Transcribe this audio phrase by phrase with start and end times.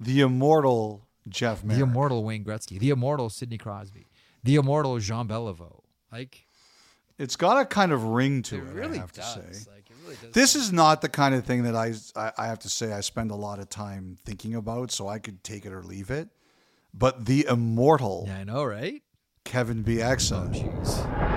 [0.00, 1.78] The immortal Jeff Marek.
[1.78, 4.06] the immortal Wayne Gretzky, the immortal Sidney Crosby,
[4.44, 5.80] the immortal Jean Beliveau.
[6.12, 6.46] Like
[7.18, 9.34] It's got a kind of ring to it it, really I have does.
[9.34, 9.70] to say.
[9.74, 10.16] Like really.
[10.32, 11.94] This is not the kind of thing that I,
[12.36, 15.42] I have to say I spend a lot of time thinking about, so I could
[15.42, 16.28] take it or leave it.
[16.94, 19.02] But the immortal yeah, I know, right?
[19.44, 20.46] Kevin Bieksa.
[20.46, 21.35] Oh, jeez.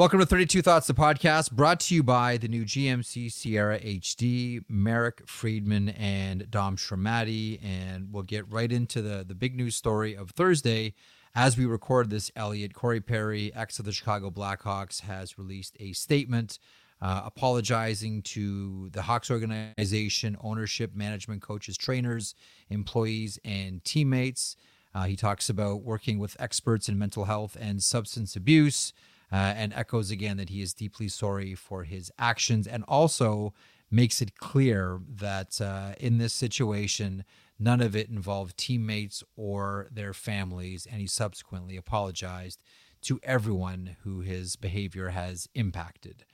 [0.00, 4.64] Welcome to 32 Thoughts, the podcast brought to you by the new GMC Sierra HD,
[4.66, 7.62] Marek Friedman, and Dom Sramaty.
[7.62, 10.94] And we'll get right into the, the big news story of Thursday.
[11.34, 15.92] As we record this, Elliotte Corey Perry, ex of the Chicago Blackhawks, has released a
[15.92, 16.58] statement
[17.02, 22.34] uh, apologizing to the Hawks organization, ownership, management, coaches, trainers,
[22.70, 24.56] employees, and teammates.
[24.94, 28.94] Uh, he talks about working with experts in mental health and substance abuse,
[29.32, 33.52] uh, and echoes again that he is deeply sorry for his actions, and also
[33.90, 37.24] makes it clear that uh, in this situation,
[37.58, 42.62] none of it involved teammates or their families, and he subsequently apologized
[43.02, 46.24] to everyone who his behavior has impacted.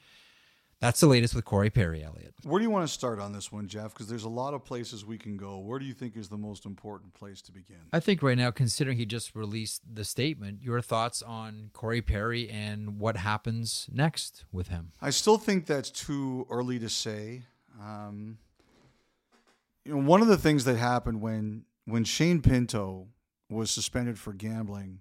[0.81, 2.35] That's the latest with Corey Perry, Elliotte.
[2.45, 3.95] Where do you want to start on this one, Jeff?
[3.95, 5.59] Because there's a lot of places we can go.
[5.59, 7.79] Where do you think is the most important place to begin?
[7.95, 12.51] I think right now, considering he just released the statement, your thoughts on Corey Perry
[12.51, 14.93] and what happens next with him?
[15.01, 17.45] I still think that's too early to say.
[17.81, 18.37] Um,
[19.85, 23.07] you know, one of the things that happened when when Shane Pinto
[23.49, 25.01] was suspended for gambling,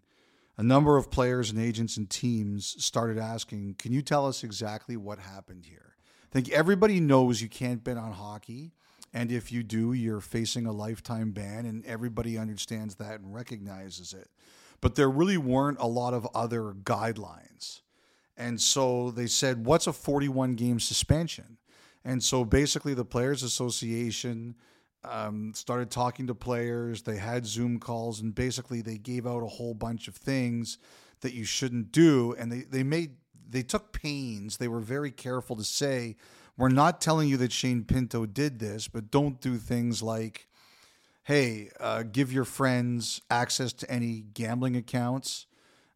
[0.57, 4.95] a number of players and agents and teams started asking, "Can you tell us exactly
[4.97, 8.73] what happened here?" I think everybody knows you can't bet on hockey,
[9.13, 14.13] and if you do, you're facing a lifetime ban, and everybody understands that and recognizes
[14.13, 14.29] it.
[14.81, 17.81] But there really weren't a lot of other guidelines.
[18.37, 21.57] And so they said, What's a 41 game suspension?
[22.03, 24.55] And so basically, the Players Association
[25.09, 27.03] um, started talking to players.
[27.03, 30.77] They had Zoom calls, and basically, they gave out a whole bunch of things
[31.21, 32.35] that you shouldn't do.
[32.37, 33.15] And they, they made,
[33.49, 34.57] they took pains.
[34.57, 36.15] They were very careful to say,
[36.57, 40.47] We're not telling you that Shane Pinto did this, but don't do things like,
[41.25, 45.47] hey, uh, give your friends access to any gambling accounts.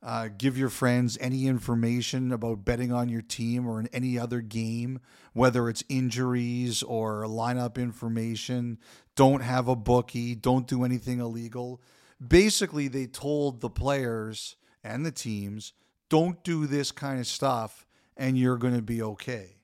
[0.02, 4.40] Uh, give your friends any information about betting on your team or in any other
[4.40, 5.00] game,
[5.34, 8.78] whether it's injuries or lineup information.
[9.16, 10.36] Don't have a bookie.
[10.36, 11.82] Don't do anything illegal.
[12.26, 15.74] Basically, they told the players and the teams,
[16.10, 19.58] don't do this kind of stuff and you're going to be okay.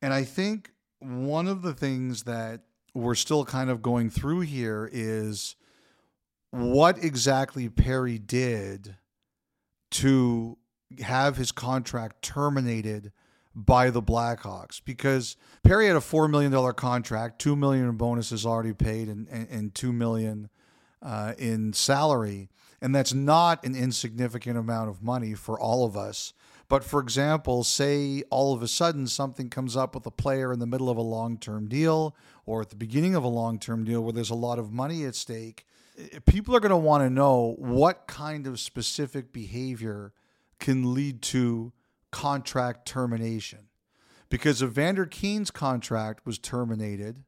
[0.00, 0.70] And I think
[1.00, 2.60] one of the things that
[2.94, 5.56] we're still kind of going through here is
[6.50, 8.96] what exactly Perry did
[9.94, 10.58] to
[11.00, 13.12] have his contract terminated
[13.54, 18.44] by the Blackhawks because Perry had a four million dollar contract, two million in bonuses
[18.44, 20.48] already paid, and and, and two million
[21.00, 22.48] uh, in salary,
[22.80, 26.32] and that's not an insignificant amount of money for all of us.
[26.68, 30.58] But for example, say all of a sudden something comes up with a player in
[30.58, 32.16] the middle of a long term deal
[32.46, 35.04] or at the beginning of a long term deal where there's a lot of money
[35.04, 35.66] at stake,
[36.26, 40.12] people are going to want to know what kind of specific behavior
[40.58, 41.72] can lead to
[42.10, 43.68] contract termination.
[44.28, 47.22] Because Evander Kane's contract was terminated,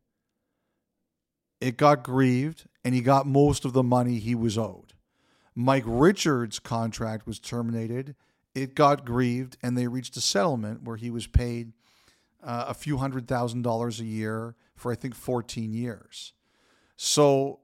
[1.61, 4.95] it got grieved and he got most of the money he was owed.
[5.55, 8.15] Mike Richards' contract was terminated
[8.57, 11.73] it got grieved and they reached a settlement where he was paid
[12.43, 16.33] uh, a few hundred thousand dollars a year for I think 14 years.
[16.97, 17.61] So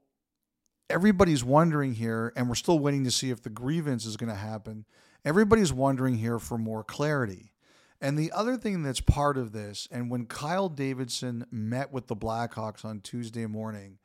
[0.93, 4.35] everybody's wondering here, and we're still waiting to see if the grievance is going to
[4.35, 4.85] happen.
[5.25, 7.53] Everybody's wondering here for more clarity.
[7.99, 12.15] And the other thing that's part of this, and when Kyle Davidson met with the
[12.15, 13.97] Blackhawks on Tuesday morning,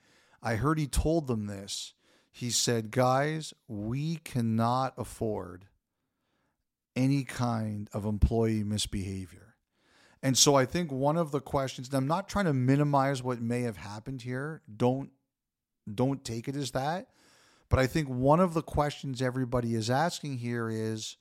[0.42, 1.92] I heard he told them this.
[2.30, 5.66] He said, Guys, we cannot afford
[6.96, 9.56] any kind of employee misbehavior.
[10.22, 13.40] And so I think one of the questions, and I'm not trying to minimize what
[13.40, 14.62] may have happened here.
[14.74, 15.10] Don't
[15.96, 17.08] don't take it as that.
[17.68, 21.16] But I think one of the questions everybody is asking here is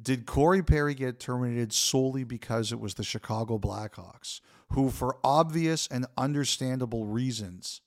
[0.00, 4.40] did Corey Perry get terminated solely because it was the Chicago Blackhawks,
[4.72, 7.80] who, for obvious and understandable reasons,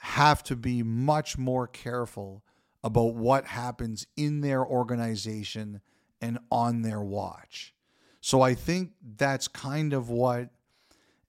[0.00, 2.44] have to be much more careful
[2.84, 5.80] about what happens in their organization
[6.20, 7.74] and on their watch.
[8.20, 10.50] So I think that's kind of what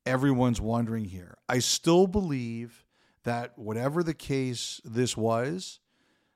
[0.06, 1.38] everyone's wondering here.
[1.48, 2.86] I still believe
[3.28, 5.80] that whatever the case this was,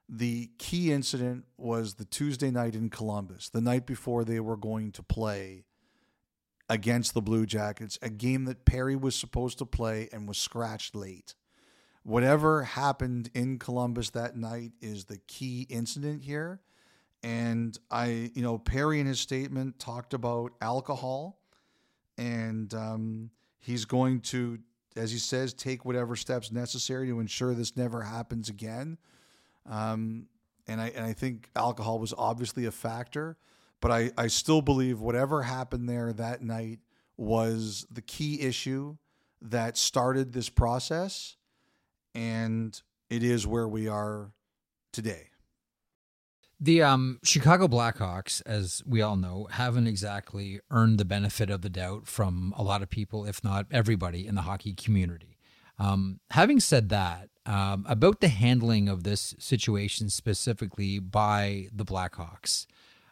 [0.10, 4.92] the key incident was the Tuesday night in Columbus, the night before they were going
[4.92, 5.66] to play
[6.68, 10.96] against the Blue Jackets, a game that Perry was supposed to play and was scratched
[10.96, 11.36] late.
[12.04, 16.62] whatever happened in Columbus that night is the key incident here.
[17.24, 21.40] And I, you know, Perry in his statement talked about alcohol,
[22.18, 23.30] and um,
[23.60, 24.58] he's going to,
[24.96, 28.98] as he says, take whatever steps necessary to ensure this never happens again.
[29.70, 30.28] Um,
[30.68, 33.38] and I and I think alcohol was obviously a factor,
[33.80, 36.80] but I I still believe whatever happened there that night
[37.18, 38.98] was the key issue
[39.42, 41.36] that started this process,
[42.14, 42.80] and
[43.10, 44.32] it is where we are
[44.92, 45.31] today.
[46.64, 51.72] The um, Chicago Blackhawks, as we all know, haven't exactly earned the benefit of the
[51.72, 55.40] doubt from a lot of people, if not everybody, in the hockey community.
[55.80, 62.68] Um, having said that, um, about the handling of this situation specifically by the Blackhawks,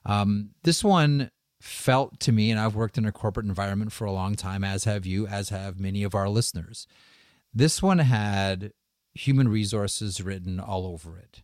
[0.06, 4.12] um, this one felt to me, and I've worked in a corporate environment for a
[4.12, 6.86] long time, as have you, as have many of our listeners.
[7.52, 8.74] This one had
[9.16, 11.42] human resources written all over it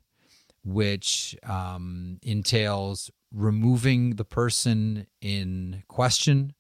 [0.66, 6.54] which um, entails removing the person in question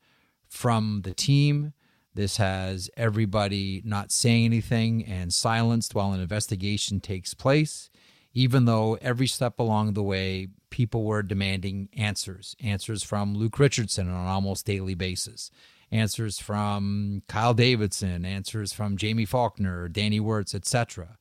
[0.48, 1.74] from the team.
[2.14, 7.90] This has everybody not saying anything and silenced while an investigation takes place,
[8.34, 14.10] even though every step along the way, people were demanding answers answers from Luke Richardson
[14.10, 15.50] on an almost daily basis,
[15.90, 21.18] answers from Kyle Davidson, answers from Jaime Faulkner, Danny Wirtz, etc.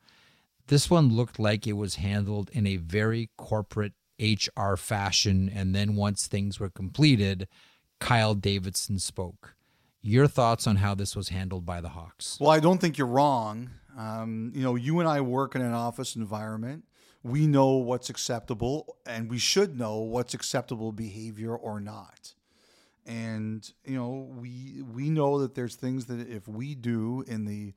[0.66, 5.50] This one looked like it was handled in a very corporate HR fashion.
[5.54, 7.48] And then once things were completed,
[8.00, 9.54] Kyle Davidson spoke.
[10.00, 12.38] Your thoughts on how this was handled by the Hawks?
[12.40, 13.70] Well, I don't think you're wrong.
[13.96, 16.84] Um, you know, you and I work in an office environment.
[17.22, 22.34] We know what's acceptable, and we should know what's acceptable behavior or not.
[23.06, 27.72] And you know, we we know that there's things that if we do in the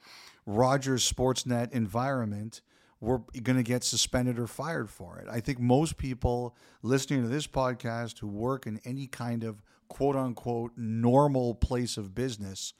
[0.45, 2.61] Rogers Sportsnet environment,
[2.99, 5.27] we're going to get suspended or fired for it.
[5.29, 10.15] I think most people listening to this podcast who work in any kind of quote
[10.15, 12.73] unquote normal place of business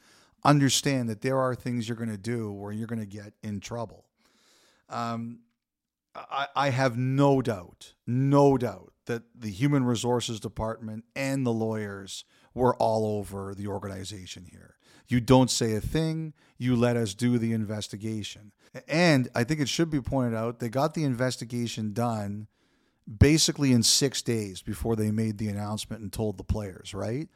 [0.44, 3.60] understand that there are things you're going to do where you're going to get in
[3.60, 4.06] trouble.
[4.90, 5.40] Um,
[6.16, 12.26] I, I have no doubt, no doubt that the human resources department and the lawyers
[12.54, 14.76] were all over the organization here.
[15.08, 18.52] You don't say a thing, you let us do the investigation.
[18.88, 22.48] And I think it should be pointed out they got the investigation done
[23.18, 27.30] basically in six days before they made the announcement and told the players, right?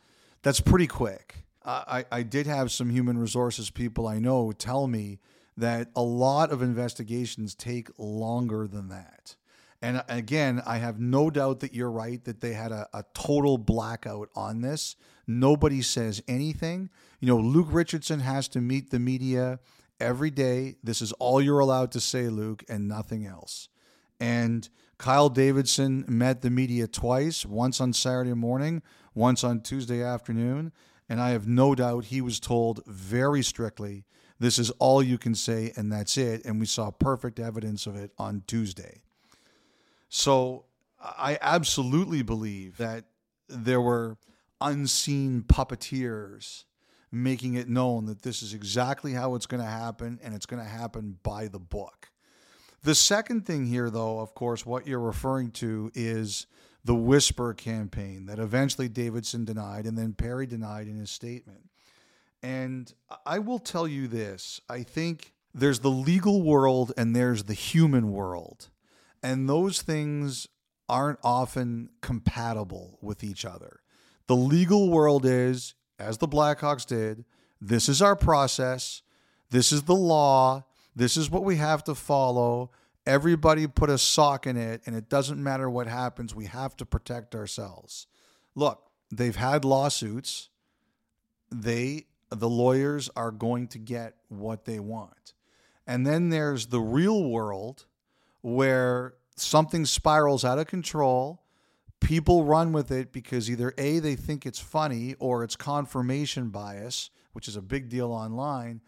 [0.43, 1.43] That's pretty quick.
[1.63, 5.19] I, I did have some human resources people I know tell me
[5.57, 9.35] that a lot of investigations take longer than that.
[9.81, 13.57] And again, I have no doubt that you're right that they had a, a total
[13.57, 14.95] blackout on this.
[15.27, 16.89] Nobody says anything.
[17.19, 19.59] You know, Luke Richardson has to meet the media
[20.01, 20.75] every day.
[20.83, 23.69] This is all you're allowed to say, Luke, and nothing else.
[24.19, 24.67] And
[24.97, 28.81] Kyle Davidson met the media twice, once on Saturday morning,
[29.15, 30.71] once on Tuesday afternoon.
[31.07, 34.05] And I have no doubt he was told very strictly,
[34.39, 36.45] this is all you can say, and that's it.
[36.45, 39.01] And we saw perfect evidence of it on Tuesday.
[40.09, 40.65] So
[40.99, 43.05] I absolutely believe that
[43.47, 44.17] there were
[44.59, 46.65] unseen puppeteers
[47.11, 50.63] making it known that this is exactly how it's going to happen and it's going
[50.63, 52.09] to happen by the book.
[52.83, 56.47] The second thing here, though, of course, what you're referring to is
[56.83, 61.69] the whisper campaign that eventually Davidson denied and then Perry denied in his statement.
[62.41, 62.91] And
[63.25, 68.11] I will tell you this I think there's the legal world and there's the human
[68.11, 68.69] world.
[69.21, 70.47] And those things
[70.89, 73.81] aren't often compatible with each other.
[74.27, 77.23] The legal world is as the Blackhawks did.
[77.61, 79.01] This is our process.
[79.51, 80.65] This is the law.
[80.95, 82.71] This is what we have to follow.
[83.05, 86.35] Everybody put a sock in it, and it doesn't matter what happens.
[86.35, 88.07] We have to protect ourselves.
[88.55, 90.49] Look, they've had lawsuits.
[91.51, 95.33] They, the lawyers, are going to get what they want.
[95.87, 97.85] And then there's the real world
[98.41, 101.40] where something spirals out of control
[102.01, 107.09] people run with it because either A, they think it's funny or it's confirmation bias,
[107.31, 108.81] which is a big deal online.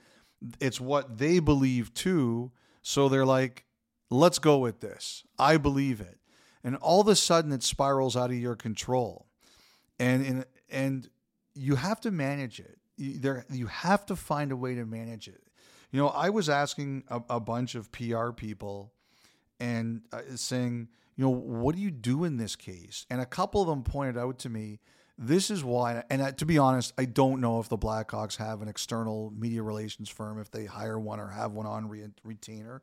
[0.59, 2.51] It's what they believe too.
[2.81, 3.65] So they're like,
[4.09, 5.23] let's go with this.
[5.39, 6.17] I believe it.
[6.63, 9.27] And all of a sudden it spirals out of your control.
[9.99, 11.09] And and, and
[11.53, 12.79] you have to manage it.
[12.97, 15.43] You, there you have to find a way to manage it.
[15.91, 18.91] You know, I was asking a, a bunch of PR people
[19.59, 23.05] and uh, saying, you know, what do you do in this case?
[23.09, 24.79] And a couple of them pointed out to me
[25.17, 26.03] this is why.
[26.09, 30.09] And to be honest, I don't know if the Blackhawks have an external media relations
[30.09, 32.81] firm, if they hire one or have one on re- retainer.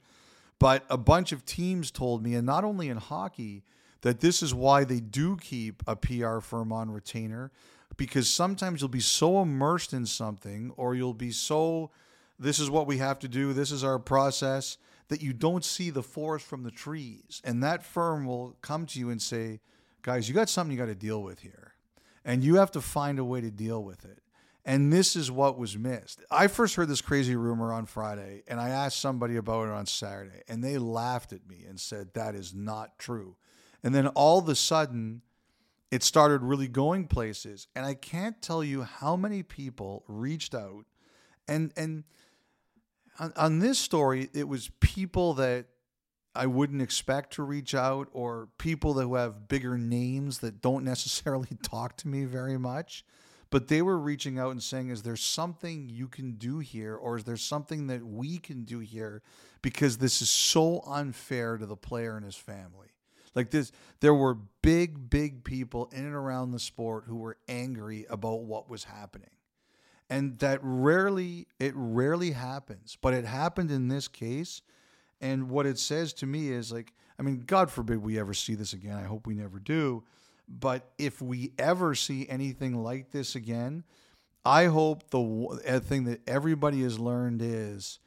[0.61, 3.65] But a bunch of teams told me, and not only in hockey,
[4.03, 7.51] that this is why they do keep a PR firm on retainer
[7.97, 11.91] because sometimes you'll be so immersed in something or you'll be so
[12.39, 14.79] this is what we have to do, this is our process
[15.11, 17.43] that you don't see the forest from the trees.
[17.45, 19.61] And that firm will come to you and say,
[20.03, 21.75] "Guys, you got something you got to deal with here."
[22.25, 24.23] And you have to find a way to deal with it.
[24.65, 26.23] And this is what was missed.
[26.31, 29.87] I first heard this crazy rumor on Friday, and I asked somebody about it on
[29.87, 33.37] Saturday, and they laughed at me and said, That is not true.
[33.83, 35.23] And then all of a sudden,
[35.91, 37.67] it started really going places.
[37.75, 40.85] And I can't tell you how many people reached out.
[41.49, 42.05] And, and
[43.21, 45.67] on, on this story, it was people that
[46.35, 50.85] I wouldn't expect to reach out or people that who have bigger names that don't
[50.85, 53.05] necessarily talk to me very much.
[53.51, 56.95] But they were reaching out and saying, Is there something you can do here?
[56.95, 59.23] Or is there something that we can do here?
[59.61, 62.89] Because this is so unfair to the player and his family.
[63.35, 68.07] Like this, there were big, big people in and around the sport who were angry
[68.09, 69.31] about what was happening.
[70.11, 74.61] And that rarely, it rarely happens, but it happened in this case.
[75.21, 78.57] And what it says to me is like, I mean, God forbid we ever see
[78.57, 78.97] this again.
[78.97, 80.03] I hope we never do.
[80.49, 83.85] But if we ever see anything like this again,
[84.45, 88.01] I hope the thing that everybody has learned is,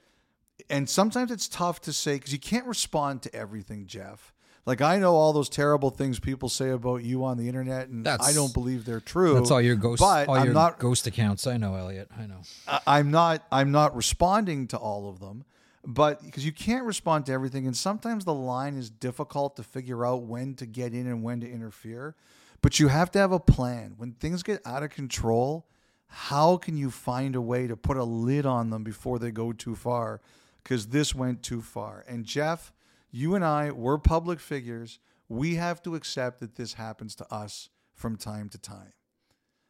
[0.70, 4.33] and sometimes it's tough to say because you can't respond to everything, Jeff.
[4.66, 8.06] Like I know all those terrible things people say about you on the internet, and
[8.06, 9.34] That's- I don't believe they're true.
[9.34, 10.80] That's all your ghost, But all I'm your not.
[10.80, 11.46] ghost accounts.
[11.48, 12.08] I know, Elliotte.
[12.18, 12.42] I know.
[12.68, 13.44] I- I'm not.
[13.52, 15.44] I'm not responding to all of them,
[15.86, 20.06] but because you can't respond to everything, and sometimes the line is difficult to figure
[20.06, 22.16] out when to get in and when to interfere.
[22.62, 23.96] But you have to have a plan.
[23.98, 25.68] When things get out of control,
[26.08, 29.52] how can you find a way to put a lid on them before they go
[29.52, 30.22] too far?
[30.64, 32.06] Because this went too far.
[32.08, 32.72] And Jeff,
[33.14, 35.00] you and I, we're public figures.
[35.30, 38.92] We have to accept that this happens to us from time to time.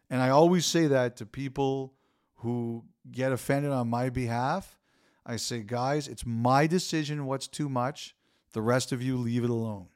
[0.10, 1.94] And I always say that to people
[2.36, 4.80] who get offended on my behalf.
[5.26, 8.16] I say, guys, it's my decision what's too much.
[8.54, 9.88] The rest of you leave it alone.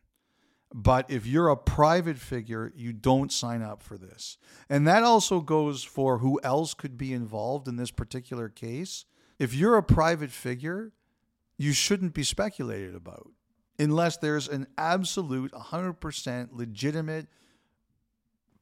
[0.73, 4.37] But if you're a private figure, you don't sign up for this.
[4.69, 9.05] And that also goes for who else could be involved in this particular case.
[9.39, 10.91] If you're a private figure,
[11.57, 13.31] you shouldn't be speculated about
[13.79, 17.27] unless there's an absolute 100% legitimate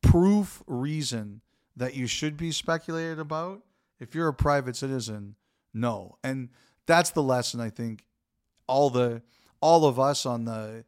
[0.02, 1.42] proof reason
[1.76, 3.62] that you should be speculated about.
[4.00, 5.36] If you're a private citizen,
[5.74, 6.18] no.
[6.24, 6.50] And
[6.86, 8.06] that's the lesson I think
[8.68, 9.22] all the
[9.62, 10.84] all of us on the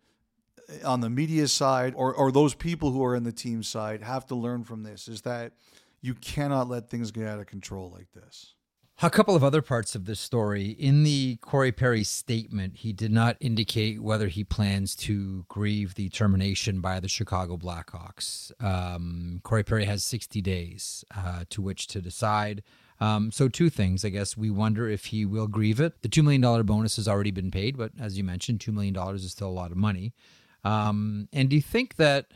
[0.84, 4.26] on the media side or or those people who are in the team side have
[4.28, 5.54] to learn from this is that
[6.02, 8.54] you cannot let things get out of control like this.
[9.00, 10.70] A couple of other parts of this story.
[10.72, 16.10] In the Corey Perry statement, he did not indicate whether he plans to grieve the
[16.10, 18.52] termination by the Chicago Blackhawks.
[18.60, 22.64] Um, Corey Perry has 60 days uh, to which to decide.
[23.00, 24.04] Um, so, two things.
[24.04, 26.02] I guess we wonder if he will grieve it.
[26.02, 29.32] The $2 million bonus has already been paid, but as you mentioned, $2 million is
[29.32, 30.16] still a lot of money.
[30.64, 32.32] Um, and do you think that.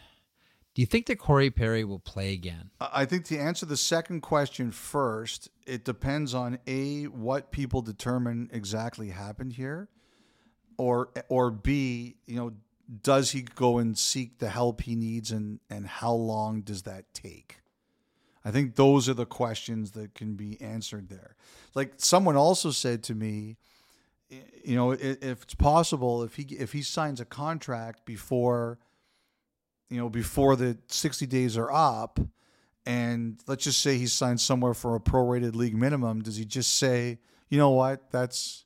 [0.74, 2.70] Do you think that Corey Perry will play again?
[2.80, 8.50] I think to answer the second question first, it depends on a what people determine
[8.54, 9.90] exactly happened here,
[10.78, 12.54] or or b you know
[13.04, 17.14] does he go and seek the help he needs and and how long does that
[17.14, 17.62] take?
[18.46, 21.36] I think those are the questions that can be answered there.
[21.76, 23.58] Like someone also said to me,
[24.64, 28.80] you know, if it's possible, if he if he signs a contract before
[29.92, 32.20] you know, before the 60 days are up,
[32.86, 36.78] and let's just say he signs somewhere for a prorated league minimum, does he just
[36.78, 37.20] say,
[37.50, 38.66] you know what, that's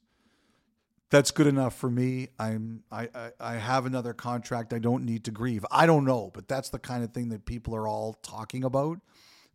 [1.10, 2.30] that's good enough for me.
[2.40, 4.74] I'm I, I, I have another contract.
[4.74, 5.66] I don't need to grieve.
[5.72, 9.00] I don't know, but that's the kind of thing that people are all talking about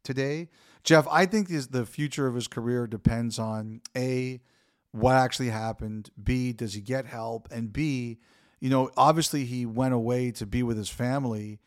[0.03, 0.49] today.
[0.83, 4.41] Jeff, I think is the future of his career depends on A,
[4.93, 7.49] what actually happened, B, does he get help?
[7.53, 8.19] And B,
[8.61, 11.59] you know, obviously he went away to be with his family.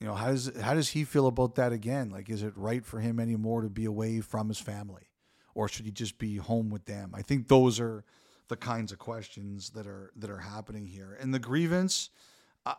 [0.00, 2.10] You know, how does how does he feel about that again?
[2.10, 5.08] Like, is it right for him anymore to be away from his family,
[5.54, 7.12] or should he just be home with them?
[7.14, 8.04] I think those are
[8.48, 11.16] the kinds of questions that are that are happening here.
[11.20, 12.10] And the grievance,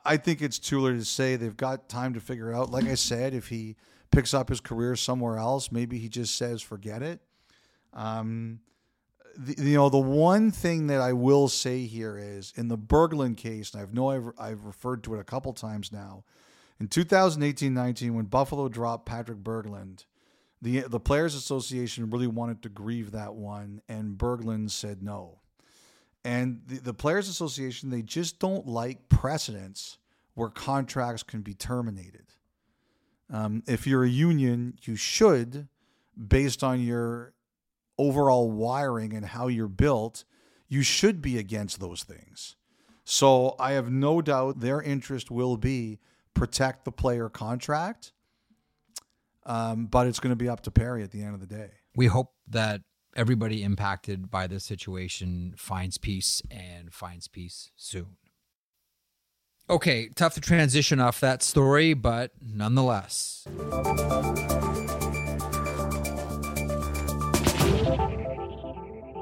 [0.06, 1.36] I, think it's too early to say.
[1.36, 2.72] They've got time to figure out.
[2.72, 3.76] Like I said, if he
[4.12, 7.22] picks up his career somewhere else, maybe he just says forget it.
[7.94, 8.60] Um,
[9.38, 13.38] the, you know, the one thing that I will say here is in the Berglund
[13.38, 16.24] case, and I've know I've, I've referred to it a couple times now,
[16.80, 20.06] In 2018-19, when Buffalo dropped Patrik Berglund,
[20.62, 25.40] the the Players Association really wanted to grieve that one, and Berglund said no.
[26.26, 29.98] And the, the Players Association, they just don't like precedents
[30.34, 32.26] where contracts can be terminated.
[33.32, 35.68] Um, if you're a union, you should,
[36.18, 37.34] based on your
[38.00, 40.24] overall wiring and how you're built,
[40.68, 42.56] you should be against those things.
[43.04, 46.00] So I have no doubt their interest will be
[46.34, 48.14] protect the player contract.
[49.46, 51.72] Um, but it's going to be up to Perry at the end of the day.
[51.96, 52.82] We hope that
[53.16, 58.18] everybody impacted by this situation finds peace and finds peace soon.
[59.70, 63.48] Okay, tough to transition off that story, but nonetheless.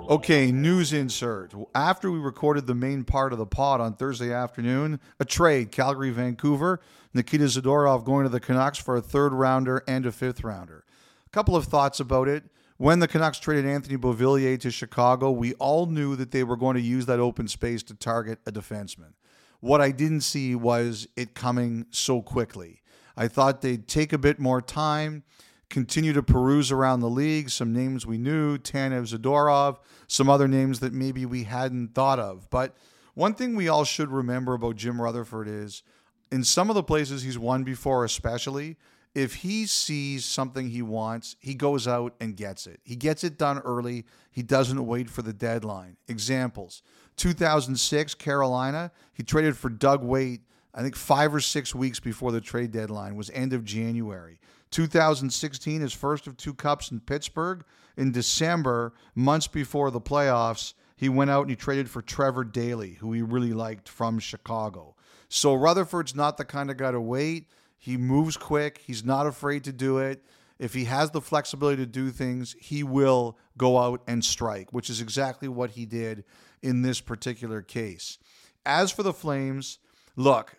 [0.09, 1.53] Okay, news insert.
[1.75, 6.11] After we recorded the main part of the pod on Thursday afternoon, a trade Calgary
[6.11, 6.79] Vancouver,
[7.13, 10.85] Nikita Zadorov going to the Canucks for a third rounder and a fifth rounder.
[11.25, 12.45] A couple of thoughts about it.
[12.77, 16.75] When the Canucks traded Anthony Beauvillier to Chicago, we all knew that they were going
[16.75, 19.11] to use that open space to target a defenseman.
[19.59, 22.81] What I didn't see was it coming so quickly.
[23.17, 25.23] I thought they'd take a bit more time
[25.69, 27.49] continue to peruse around the league.
[27.49, 32.49] Some names we knew, Tanev Zadorov, some other names that maybe we hadn't thought of.
[32.49, 32.75] But
[33.13, 35.83] one thing we all should remember about Jim Rutherford is
[36.31, 38.77] in some of the places he's won before, especially,
[39.15, 42.79] if he sees something he wants, he goes out and gets it.
[42.83, 44.05] He gets it done early.
[44.29, 45.97] He doesn't wait for the deadline.
[46.07, 46.83] Examples
[47.15, 50.41] 2006, Carolina, he traded for Doug Weight,
[50.77, 54.39] I think five or six weeks before the trade deadline, was end of January.
[54.69, 57.63] 2016, his first of two cups in Pittsburgh.
[57.97, 62.93] In December, months before the playoffs, he went out and he traded for Trevor Daley,
[62.99, 64.95] who he really liked from Chicago.
[65.29, 67.49] So Rutherford's not the kind of guy to wait.
[67.79, 68.83] He moves quick.
[68.85, 70.23] He's not afraid to do it.
[70.59, 74.91] If he has the flexibility to do things, he will go out and strike, which
[74.91, 76.23] is exactly what he did
[76.61, 78.19] in this particular case.
[78.63, 79.79] As for the Flames,
[80.15, 80.56] look,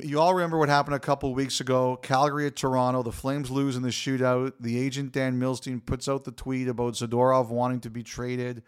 [0.00, 1.96] you all remember what happened a couple weeks ago.
[1.96, 3.02] Calgary at Toronto.
[3.02, 4.54] The Flames lose in the shootout.
[4.58, 8.62] The agent Dan Milstein puts out the tweet about Zadorov wanting to be traded.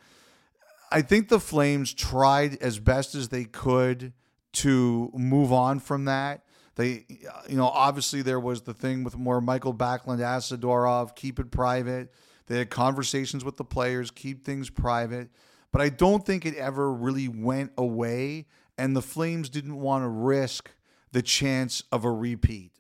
[0.93, 4.13] I think the Flames tried as best as they could
[4.55, 6.45] to move on from that.
[6.77, 11.17] They, uh, you know, obviously there was the thing with more Mikael Backlund asked Zadorov,
[11.17, 12.13] keep it private.
[12.47, 15.31] They had conversations with the players, keep things private.
[15.73, 18.47] But I don't think it ever really went away.
[18.77, 20.71] And the Flames didn't want to risk–
[21.15, 22.73] the chance of a repeat.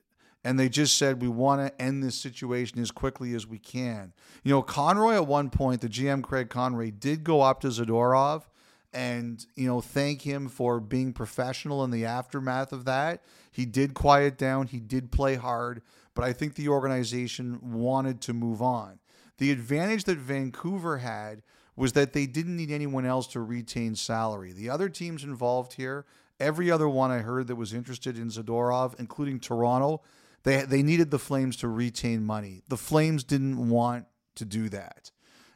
[0.42, 4.12] And they just said, we want to end this situation as quickly as we can.
[4.42, 8.42] You know, Conroy at one point, the GM Craig Conroy did go up to Zadorov
[8.92, 13.23] and, you know, thank him for being professional in the aftermath of that.
[13.53, 15.81] He did quiet down, he did play hard,
[16.14, 18.99] but I think the organization wanted to move on.
[19.38, 21.42] The advantage that Vancouver had
[21.77, 24.53] was that they didn't need anyone else to retain salary.
[24.53, 26.05] The other teams involved here
[26.40, 30.03] Every other one I heard that was interested in Zadorov, including Toronto,
[30.42, 32.62] they they needed the Flames to retain money.
[32.68, 35.11] The Flames didn't want to do that.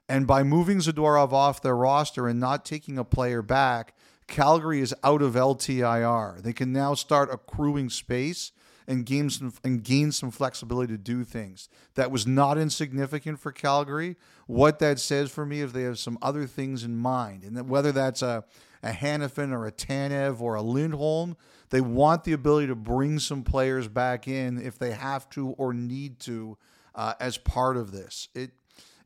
[0.09, 3.95] And by moving Zadorov off their roster and not taking a player back,
[4.27, 6.43] Calgary is out of LTIR.
[6.43, 8.53] They can now start accruing space
[8.87, 11.69] and gain some and gain some flexibility to do things.
[11.95, 14.17] That was not insignificant for Calgary.
[14.47, 17.67] What that says for me is they have some other things in mind, and that
[17.67, 18.45] whether that's a
[18.83, 21.37] a Hanifin or a Tanev or a Lindholm.
[21.71, 25.75] They want the ability to bring some players back in if they have to or
[25.75, 26.57] need to
[26.95, 28.29] uh, as part of this.
[28.35, 28.51] It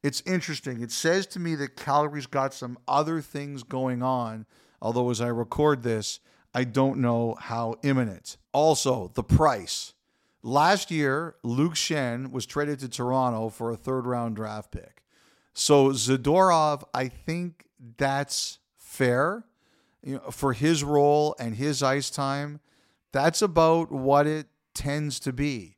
[0.02, 0.80] it's interesting.
[0.80, 4.46] It says to me that Calgary's got some other things going on,
[4.80, 6.18] although as I record this,
[6.52, 8.36] I don't know how imminent.
[8.52, 9.94] Also, the price.
[10.42, 15.04] Last year, Luke Schenn was traded to Toronto for a third round draft pick.
[15.54, 19.44] So Zadorov, I think that's fair
[20.02, 22.60] you know, for his role and his ice time,
[23.12, 25.76] that's about what it tends to be.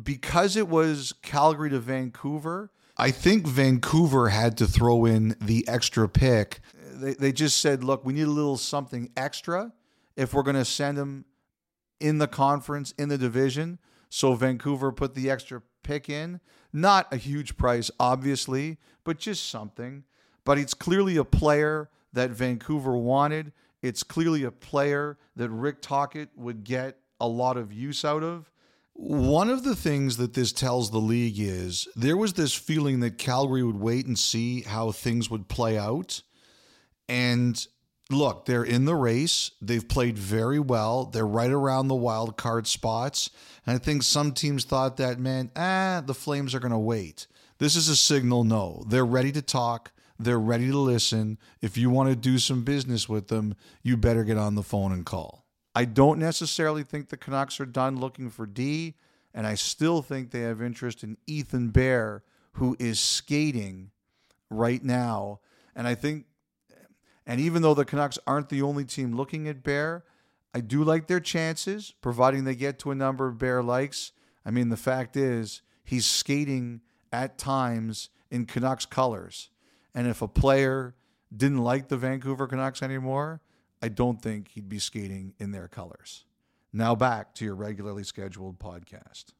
[0.00, 6.08] Because it was Calgary to Vancouver, I think Vancouver had to throw in the extra
[6.08, 6.60] pick.
[6.94, 9.72] They, they just said, look, we need a little something extra
[10.16, 11.24] if we're going to send him
[12.00, 13.78] in the conference, in the division.
[14.10, 16.40] So Vancouver put the extra pick in.
[16.72, 20.04] Not a huge price, obviously, but just something.
[20.44, 23.52] But it's clearly a player that Vancouver wanted.
[23.82, 28.50] It's clearly a player that Rick Tocchet would get a lot of use out of.
[28.94, 33.16] One of the things that this tells the league is there was this feeling that
[33.16, 36.22] Calgary would wait and see how things would play out.
[37.08, 37.64] And
[38.10, 39.52] look, they're in the race.
[39.60, 41.04] They've played very well.
[41.04, 43.30] They're right around the wild card spots.
[43.66, 47.28] And I think some teams thought that, man, ah, the Flames are going to wait.
[47.58, 48.84] This is a signal no.
[48.88, 49.92] They're ready to talk.
[50.18, 51.38] They're ready to listen.
[51.60, 54.92] If you want to do some business with them, you better get on the phone
[54.92, 55.44] and call.
[55.74, 58.96] I don't necessarily think the Canucks are done looking for D,
[59.32, 63.92] and I still think they have interest in Ethan Bear, who is skating
[64.50, 65.38] right now.
[65.76, 66.26] And I think,
[67.24, 70.04] and even though the Canucks aren't the only team looking at Bear,
[70.52, 74.10] I do like their chances, providing they get to a number of Bear likes.
[74.44, 76.80] I mean, the fact is, he's skating
[77.12, 79.50] at times in Canucks colors.
[79.98, 80.94] And if a player
[81.36, 83.40] didn't like the Vancouver Canucks anymore,
[83.82, 86.24] I don't think he'd be skating in their colors.
[86.72, 89.32] Now back to your regularly scheduled podcast.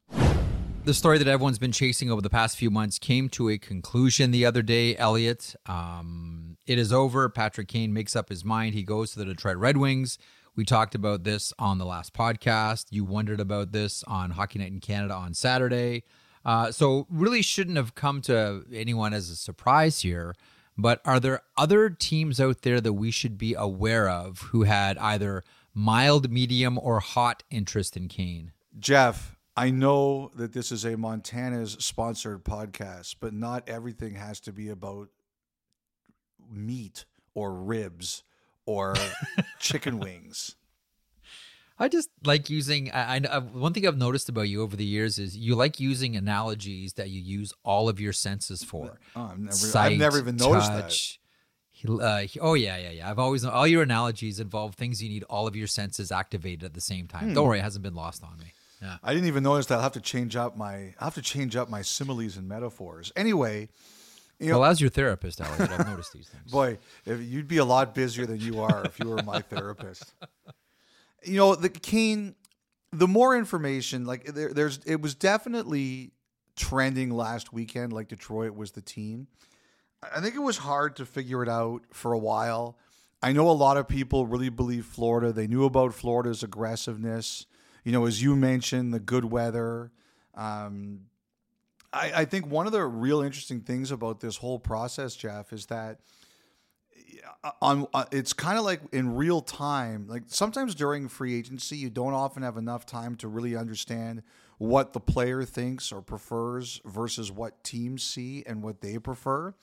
[0.83, 4.31] The story that everyone's been chasing over the past few months came to a conclusion
[4.31, 5.55] the other day, Elliotte.
[5.65, 7.29] Um, it is over.
[7.29, 8.73] Patrick Kane makes up his mind.
[8.73, 10.17] He goes to the Detroit Red Wings.
[10.57, 12.87] We talked about this on the last podcast.
[12.89, 16.03] You wondered about this on Hockey Night in Canada on Saturday.
[16.45, 20.35] Uh, so, really shouldn't have come to anyone as a surprise here.
[20.77, 24.97] But are there other teams out there that we should be aware of who had
[24.97, 28.53] either mild, medium, or hot interest in Kane?
[28.79, 34.53] Jeff, I know that this is a Montana's sponsored podcast, but not everything has to
[34.53, 35.09] be about
[36.49, 38.23] meat or ribs
[38.65, 38.95] or
[39.59, 40.55] chicken wings.
[41.79, 42.91] I just like using.
[42.91, 46.15] I, I one thing I've noticed about you over the years is you like using
[46.15, 48.99] analogies that you use all of your senses for.
[49.15, 51.19] Oh, I've never, Sight, I've never even noticed touch.
[51.87, 53.09] Uh, oh yeah, yeah, yeah.
[53.09, 56.73] I've always all your analogies involve things you need all of your senses activated at
[56.73, 57.29] the same time.
[57.29, 57.33] Hmm.
[57.33, 58.51] Don't worry, it hasn't been lost on me.
[58.81, 58.97] Yeah.
[59.01, 59.75] I didn't even notice that.
[59.75, 60.93] I'll have to change up my.
[60.99, 63.13] I'll have to change up my similes and metaphors.
[63.15, 63.69] Anyway,
[64.39, 66.51] you know, Well, as your therapist, Elliotte, I've noticed these things.
[66.51, 70.13] boy, if you'd be a lot busier than you are if you were my therapist.
[71.23, 72.35] You know, the Kane.
[72.91, 76.09] The more information, like there, there's, it was definitely
[76.55, 77.93] trending last weekend.
[77.93, 79.27] Like Detroit was the team.
[80.01, 82.79] I think it was hard to figure it out for a while.
[83.21, 85.31] I know a lot of people really believe Florida.
[85.31, 87.45] They knew about Florida's aggressiveness.
[87.83, 89.91] You know, as you mentioned, the good weather.
[90.33, 91.01] Um,
[91.93, 95.67] I, I think one of the real interesting things about this whole process, Jeff, is
[95.67, 95.99] that
[97.61, 100.07] on it's kind of like in real time.
[100.07, 104.23] Like sometimes during free agency, you don't often have enough time to really understand
[104.57, 109.53] what the player thinks or prefers versus what teams see and what they prefer.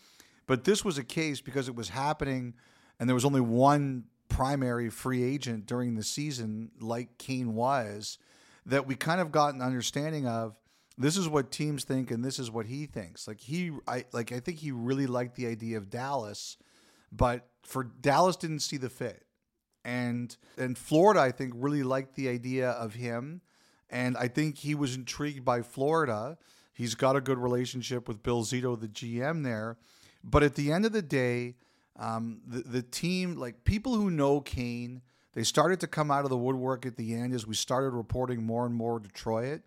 [0.46, 2.55] But this was a case because it was happening,
[2.99, 8.18] and there was only one primary free agent during the season, like Kane was,
[8.64, 10.57] that we kind of got an understanding of.
[10.99, 13.29] This is what teams think, and this is what he thinks.
[13.29, 14.33] Like he, I like.
[14.33, 16.57] I think he really liked the idea of Dallas,
[17.12, 19.25] but for Dallas didn't see the fit,
[19.85, 23.40] and and Florida, I think, really liked the idea of him,
[23.90, 26.38] and I think he was intrigued by Florida.
[26.73, 29.79] He's got a good relationship with Bill Zito, the GM there,
[30.23, 31.57] but at the end of the day,
[31.99, 36.31] um, the the team, like people who know Kane, they started to come out of
[36.31, 39.62] the woodwork at the end as we started reporting more and more Detroit,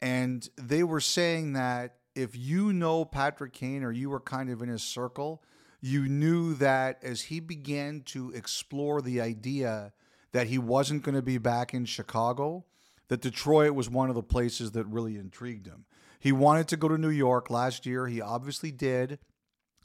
[0.00, 4.62] and they were saying that if you know Patrick Kane or you were kind of
[4.62, 5.42] in his circle,
[5.86, 9.92] you knew that as he began to explore the idea
[10.32, 12.64] that he wasn't going to be back in Chicago,
[13.06, 15.84] that Detroit was one of the places that really intrigued him.
[16.18, 18.08] He wanted to go to New York last year.
[18.08, 19.20] He obviously did.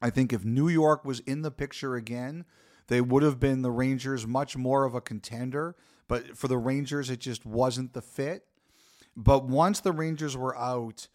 [0.02, 2.46] I think if New York was in the picture again,
[2.88, 5.76] they would have been the Rangers much more of a contender.
[6.08, 8.46] But for the Rangers, it just wasn't the fit.
[9.16, 11.08] But once the Rangers were out,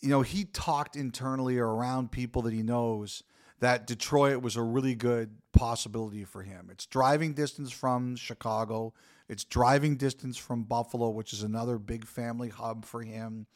[0.00, 3.22] you know, he talked internally or around people that he knows
[3.60, 6.68] that Detroit was a really good possibility for him.
[6.70, 8.92] It's driving distance from Chicago,
[9.28, 13.46] it's driving distance from Buffalo, which is another big family hub for him.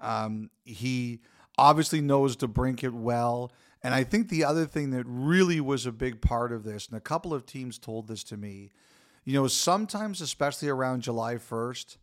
[0.00, 1.20] Um, he
[1.58, 3.52] obviously knows DeBrincat well.
[3.82, 6.96] And I think the other thing that really was a big part of this, and
[6.96, 8.70] a couple of teams told this to me,
[9.24, 11.96] you know, sometimes, especially around July 1st,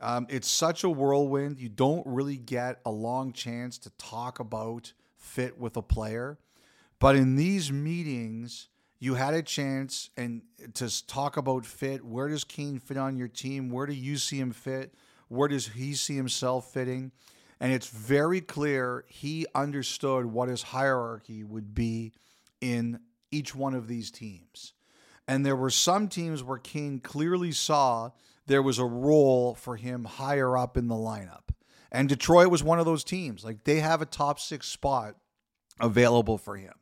[0.00, 1.58] um, it's such a whirlwind.
[1.58, 6.38] You don't really get a long chance to talk about fit with a player.
[7.00, 10.42] But in these meetings, you had a chance and
[10.74, 12.04] to talk about fit.
[12.04, 13.70] Where does Kane fit on your team?
[13.70, 14.94] Where do you see him fit?
[15.28, 17.12] Where does he see himself fitting?
[17.60, 22.12] And it's very clear he understood what his hierarchy would be
[22.60, 24.72] in each one of these teams.
[25.26, 28.10] And there were some teams where Kane clearly saw
[28.46, 31.50] there was a role for him higher up in the lineup.
[31.92, 33.44] And Detroit was one of those teams.
[33.44, 35.16] Like they have a top six spot
[35.80, 36.72] available for him.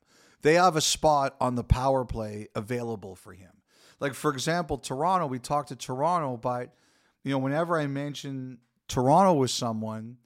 [0.47, 3.51] They have a spot on the power play available for him.
[3.99, 6.73] Like for example, Toronto, we talked to Toronto, but
[7.25, 10.19] you know, whenever I mention Toronto with someone,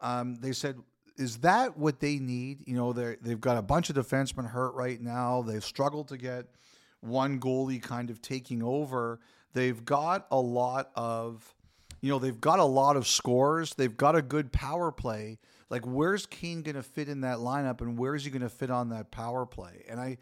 [0.00, 0.78] um, they said,
[1.16, 4.74] "Is that what they need?" You know, they they've got a bunch of defensemen hurt
[4.74, 5.42] right now.
[5.42, 6.46] They've struggled to get
[6.98, 9.20] one goalie kind of taking over.
[9.52, 11.54] They've got a lot of,
[12.00, 13.74] you know, they've got a lot of scores.
[13.74, 15.38] They've got a good power play.
[15.70, 18.70] Like, where's Kane going to fit in that lineup, and where's he going to fit
[18.70, 19.84] on that power play?
[19.88, 20.18] And I,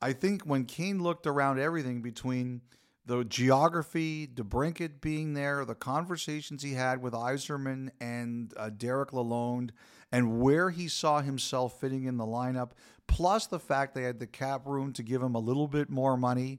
[0.00, 2.60] I think when Kane looked around everything between
[3.06, 9.70] the geography, DeBrincat being there, the conversations he had with Yzerman and uh, Derek Lalonde,
[10.12, 12.70] and where he saw himself fitting in the lineup,
[13.06, 16.16] plus the fact they had the cap room to give him a little bit more
[16.16, 16.58] money.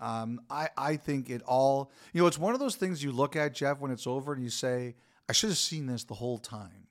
[0.00, 3.36] Um, I, I think it all, you know, it's one of those things you look
[3.36, 4.96] at, Jeff, when it's over and you say,
[5.28, 6.85] I should have seen this the whole time.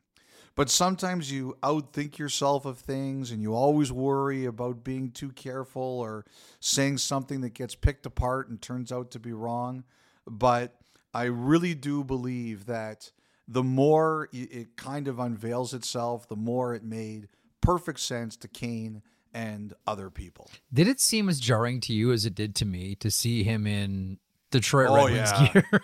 [0.56, 5.82] But sometimes you outthink yourself of things and you always worry about being too careful
[5.82, 6.26] or
[6.62, 9.84] saying something that gets picked apart and turns out to be wrong.
[10.26, 10.80] But
[11.14, 13.12] I really do believe that
[13.48, 17.28] the more it kind of unveils itself, the more it made
[17.62, 19.02] perfect sense to Kane
[19.34, 20.50] and other people.
[20.74, 23.68] Did it seem as jarring to you as it did to me to see him
[23.68, 24.20] in
[24.52, 25.52] Detroit Oh, Red Wings yeah.
[25.52, 25.82] gear?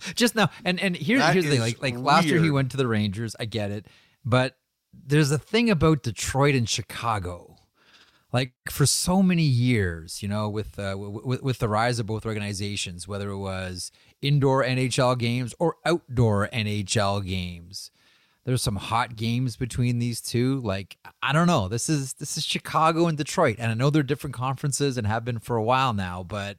[0.14, 2.76] Just now, and and here's here's the thing: like like last year he went to
[2.76, 3.36] the Rangers.
[3.38, 3.86] I get it,
[4.24, 4.56] but
[4.92, 7.56] there's a thing about Detroit and Chicago.
[8.32, 12.24] Like for so many years, you know, with uh, with with the rise of both
[12.24, 13.90] organizations, whether it was
[14.22, 17.90] indoor NHL games or outdoor NHL games,
[18.44, 20.60] there's some hot games between these two.
[20.60, 24.04] Like I don't know, this is this is Chicago and Detroit, and I know they're
[24.04, 26.56] different conferences and have been for a while now, but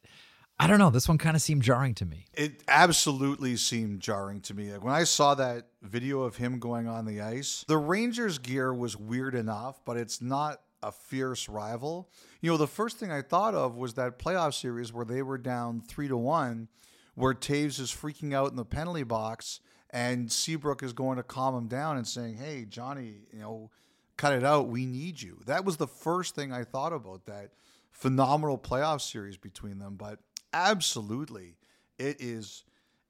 [0.62, 0.91] I don't know.
[0.91, 2.28] This one kind of seemed jarring to me.
[2.36, 4.71] It absolutely seemed jarring to me.
[4.71, 8.71] Like, When I saw that video of him going on the ice, the Rangers gear
[8.71, 12.12] was weird enough, but it's not a fierce rival.
[12.41, 15.39] You know, the first thing I thought of was that playoff series where they were
[15.39, 16.67] down three to one,
[17.15, 21.56] where Toews is freaking out in the penalty box and Seabrook is going to calm
[21.56, 23.71] him down and saying, Hey, Johnny, you know,
[24.15, 24.67] cut it out.
[24.67, 25.41] We need you.
[25.47, 27.50] That was the first thing I thought about that
[27.89, 29.95] phenomenal playoff series between them.
[29.95, 30.19] But
[30.53, 31.55] absolutely,
[31.97, 32.63] it is.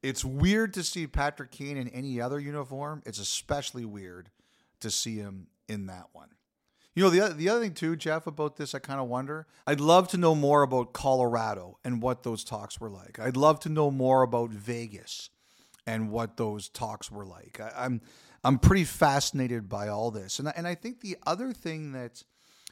[0.03, 3.03] It's weird to see Patrick Kane in any other uniform.
[3.05, 4.31] It's especially weird
[4.79, 6.29] to see him in that one.
[6.95, 9.47] You know, the other, the other thing too, Jeff, about this, I kind of wonder.
[9.65, 13.19] I'd love to know more about Colorado and what those talks were like.
[13.19, 15.29] I'd love to know more about Vegas
[15.87, 17.59] and what those talks were like.
[17.61, 18.01] I, I'm
[18.43, 22.23] I'm pretty fascinated by all this, and I, and I think the other thing that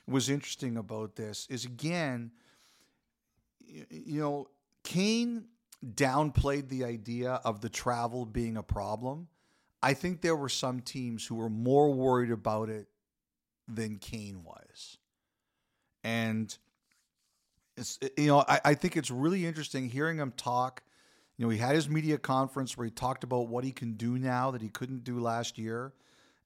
[0.08, 2.32] was interesting about this is again,
[3.62, 4.48] y- you know,
[4.84, 5.46] Kane
[5.86, 9.28] downplayed the idea of the travel being a problem.
[9.82, 12.88] I think there were some teams who were more worried about it
[13.68, 14.98] than Kane was.
[16.04, 16.56] And
[17.78, 20.84] it's you know, I, I think it's really interesting hearing him talk.
[21.38, 24.18] You know, he had his media conference where he talked about what he can do
[24.18, 25.94] now that he couldn't do last year.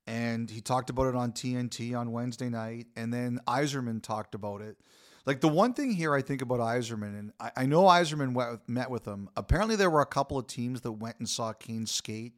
[0.06, 2.88] And he talked about it on TNT on Wednesday night.
[2.96, 4.78] And then Yzerman talked about it.
[5.26, 8.68] Like the one thing here I think about Yzerman, and I, I know Yzerman went
[8.68, 9.30] met with him.
[9.38, 12.34] Apparently, there were a couple of teams that went and saw Kane skate.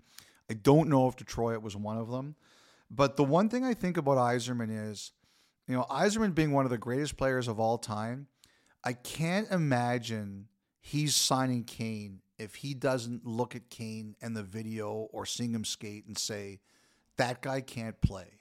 [0.50, 2.36] I don't know if Detroit was one of them.
[2.91, 5.12] But the one thing I think about Yzerman is,
[5.67, 8.28] you know, Yzerman being one of the greatest players of all time,
[8.84, 10.48] I can't imagine
[10.80, 15.65] he's signing Kane if he doesn't look at Kane and the video or seeing him
[15.65, 16.60] skate and say,
[17.17, 18.39] that guy can't play.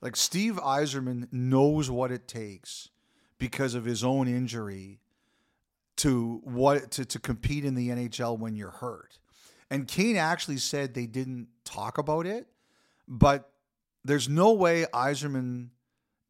[0.00, 2.90] Like Steve Yzerman knows what it takes
[3.44, 4.98] because of his own injury
[5.96, 9.18] to what to, to compete in the NHL when you're hurt.
[9.70, 12.46] And Kane actually said they didn't talk about it,
[13.06, 13.50] but
[14.02, 15.68] there's no way Yzerman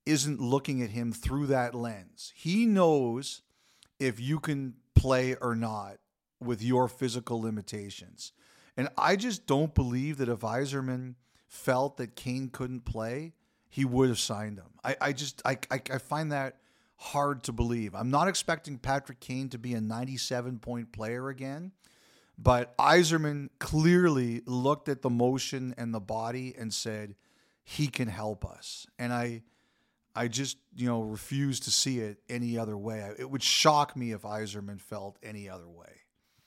[0.05, 2.33] isn't looking at him through that lens.
[2.35, 3.43] He knows
[4.01, 5.99] if you can play or not
[6.41, 8.33] with your physical limitations.
[8.77, 11.15] And I just don't believe that if Yzerman
[11.47, 13.35] felt that Kane couldn't play,
[13.71, 14.73] he would have signed him.
[14.83, 16.57] I, I just I, I I find that
[16.97, 17.95] hard to believe.
[17.95, 21.73] I'm not expecting Patrick Kane to be a 97 point player again,
[22.39, 27.15] but Yzerman clearly looked at the motion and the body and said
[27.63, 28.87] he can help us.
[28.99, 29.43] And I
[30.17, 33.13] I just, you know, refuse to see it any other way.
[33.19, 35.89] It would shock me if Yzerman felt any other way.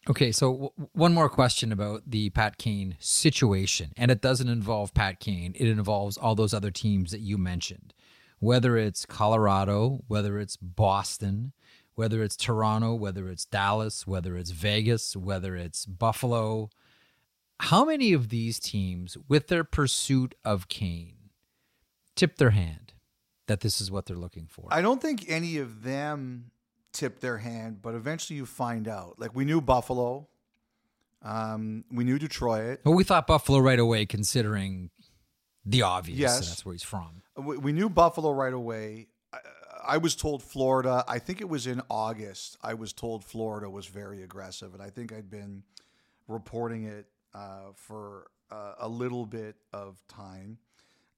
[0.09, 4.93] Okay, so w- one more question about the Pat Kane situation, and it doesn't involve
[4.93, 5.53] Pat Kane.
[5.59, 7.93] It involves all those other teams that you mentioned,
[8.39, 11.53] whether it's Colorado, whether it's Boston,
[11.95, 16.69] whether it's Toronto, whether it's Dallas, whether it's Vegas, whether it's Buffalo.
[17.59, 21.17] How many of these teams, with their pursuit of Kane,
[22.15, 22.93] tip their hand
[23.47, 24.67] that this is what they're looking for.
[24.69, 26.51] I don't think any of them
[26.93, 29.19] tipped their hand, but eventually you find out.
[29.19, 30.27] Like we knew Buffalo,
[31.23, 32.81] um, we knew Detroit.
[32.83, 34.91] But we thought Buffalo right away, considering
[35.67, 36.17] the obvious.
[36.17, 36.47] Yes.
[36.47, 37.21] That's where he's from.
[37.35, 39.07] We, we knew Buffalo right away.
[39.33, 39.39] I,
[39.85, 41.03] I was told Florida.
[41.07, 42.57] I think it was in August.
[42.63, 45.63] I was told Florida was very aggressive, and I think I'd been
[46.27, 50.57] reporting it uh, for uh, a little bit of time.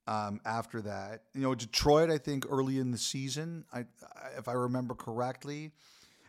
[0.06, 2.10] Um, after that, you know, Detroit.
[2.10, 3.84] I think early in the season, I, I,
[4.38, 5.70] if I remember correctly,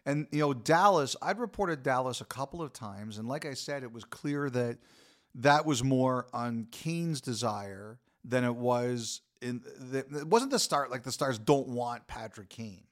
[0.06, 1.16] and you know, Dallas.
[1.20, 4.78] I'd reported Dallas a couple of times, and like I said, it was clear that
[5.34, 9.62] that was more on Kane's desire than it was in.
[9.80, 12.84] The, it wasn't the start like the Stars don't want Patrick Kane,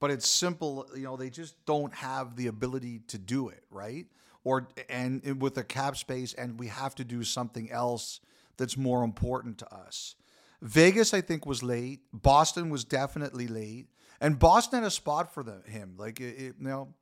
[0.00, 0.88] but it's simple.
[0.94, 4.06] You know, they just don't have the ability to do it right,
[4.42, 8.20] or and with the cap space, and we have to do something else
[8.56, 10.14] that's more important to us.
[10.62, 12.00] Vegas, I think, was late.
[12.12, 13.88] Boston was definitely late,
[14.20, 15.94] and Boston had a spot for the, him.
[15.98, 16.94] Like it, it, you know,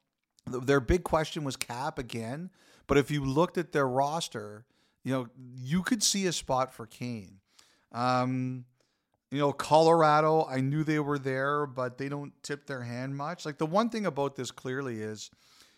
[0.47, 2.51] their big question was cap again.
[2.87, 4.65] But if you looked at their roster,
[5.05, 7.39] you know, you could see a spot for Kane.
[7.93, 8.65] Um,
[9.31, 13.47] you know, Colorado, I knew they were there, but they don't tip their hand much.
[13.47, 15.31] Like the one thing about this clearly is,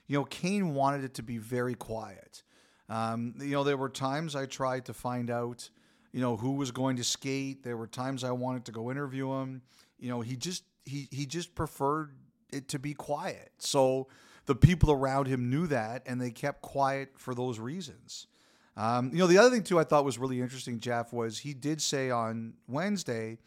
[0.06, 2.42] you know, Kane wanted it to be very quiet.
[2.88, 5.70] Um, you know, there were times I tried to find out,
[6.12, 7.62] you know, who was going to skate.
[7.62, 9.62] There were times I wanted to go interview him.
[9.98, 12.16] You know, he just he he just preferred
[12.50, 13.52] it to be quiet.
[13.58, 14.08] So
[14.46, 18.26] the people around him knew that, and they kept quiet for those reasons.
[18.76, 21.54] Um, you know, the other thing too I thought was really interesting, Jeff, was he
[21.54, 23.38] did say on Wednesday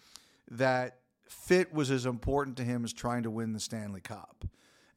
[0.52, 4.46] that fit was as important to him as trying to win the Stanley Cup.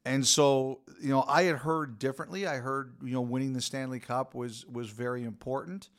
[0.05, 2.47] And so, you know, I had heard differently.
[2.47, 5.89] I heard, you know, winning the Stanley Cup was was very important,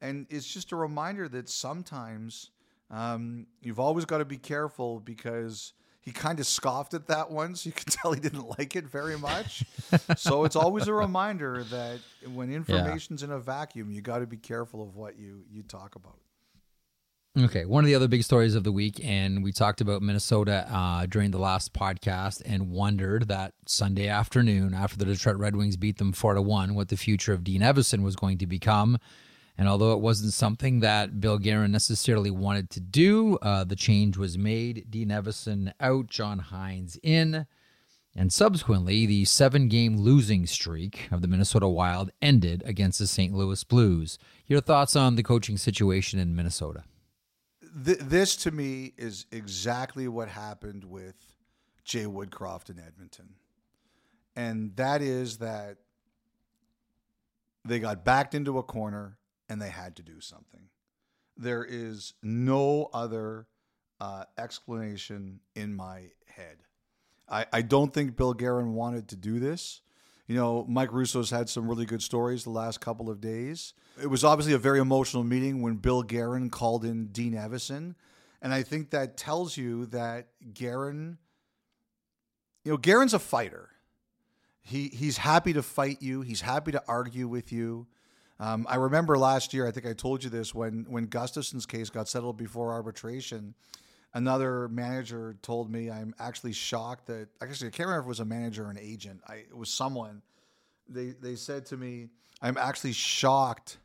[0.00, 2.50] and it's just a reminder that sometimes
[2.90, 7.66] um, you've always got to be careful because he kind of scoffed at that once.
[7.66, 9.64] You could tell he didn't like it very much.
[10.16, 12.00] so it's always a reminder that
[12.32, 15.94] when information's in a vacuum, you got to be careful of what you you talk
[15.94, 16.18] about.
[17.38, 20.66] Okay, one of the other big stories of the week, and we talked about Minnesota
[20.68, 25.76] uh, during the last podcast, and wondered that Sunday afternoon, after the Detroit Red Wings
[25.76, 28.98] beat them four to one, what the future of Dean Evason was going to become.
[29.60, 34.16] And although it wasn't something that Bill Guerin necessarily wanted to do, uh, the change
[34.16, 34.86] was made.
[34.88, 37.46] Dean Evason out, John Hynes in.
[38.16, 43.34] And subsequently, the seven game losing streak of the Minnesota Wild ended against the St.
[43.34, 44.18] Louis Blues.
[44.46, 46.84] Your thoughts on the coaching situation in Minnesota?
[47.84, 51.16] Th- this to me is exactly what happened with
[51.84, 53.34] Jay Woodcroft in Edmonton.
[54.34, 55.76] And that is that
[57.66, 59.18] they got backed into a corner
[59.50, 60.68] and they had to do something.
[61.36, 63.48] There is no other
[64.00, 66.58] uh, explanation in my head.
[67.28, 69.82] I, I don't think Bill Guerin wanted to do this.
[70.26, 73.74] You know, Mike Russo's had some really good stories the last couple of days.
[74.00, 77.96] It was obviously a very emotional meeting when Bill Guerin called in Dean Evason.
[78.40, 81.18] And I think that tells you that Guerin,
[82.64, 83.70] you know, Guerin's a fighter.
[84.62, 87.88] He, he's happy to fight you, he's happy to argue with you.
[88.40, 91.90] Um, I remember last year, I think I told you this, when, when Gustavsson's case
[91.90, 93.54] got settled before arbitration
[94.14, 98.20] another manager told me I'm actually shocked that actually I can't remember if it was
[98.20, 99.20] a manager or an agent.
[99.26, 100.22] I it was someone.
[100.88, 102.08] They they said to me,
[102.42, 103.78] I'm actually shocked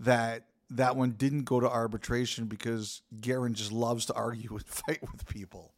[0.00, 5.00] that that one didn't go to arbitration because Guerin just loves to argue and fight
[5.02, 5.72] with people.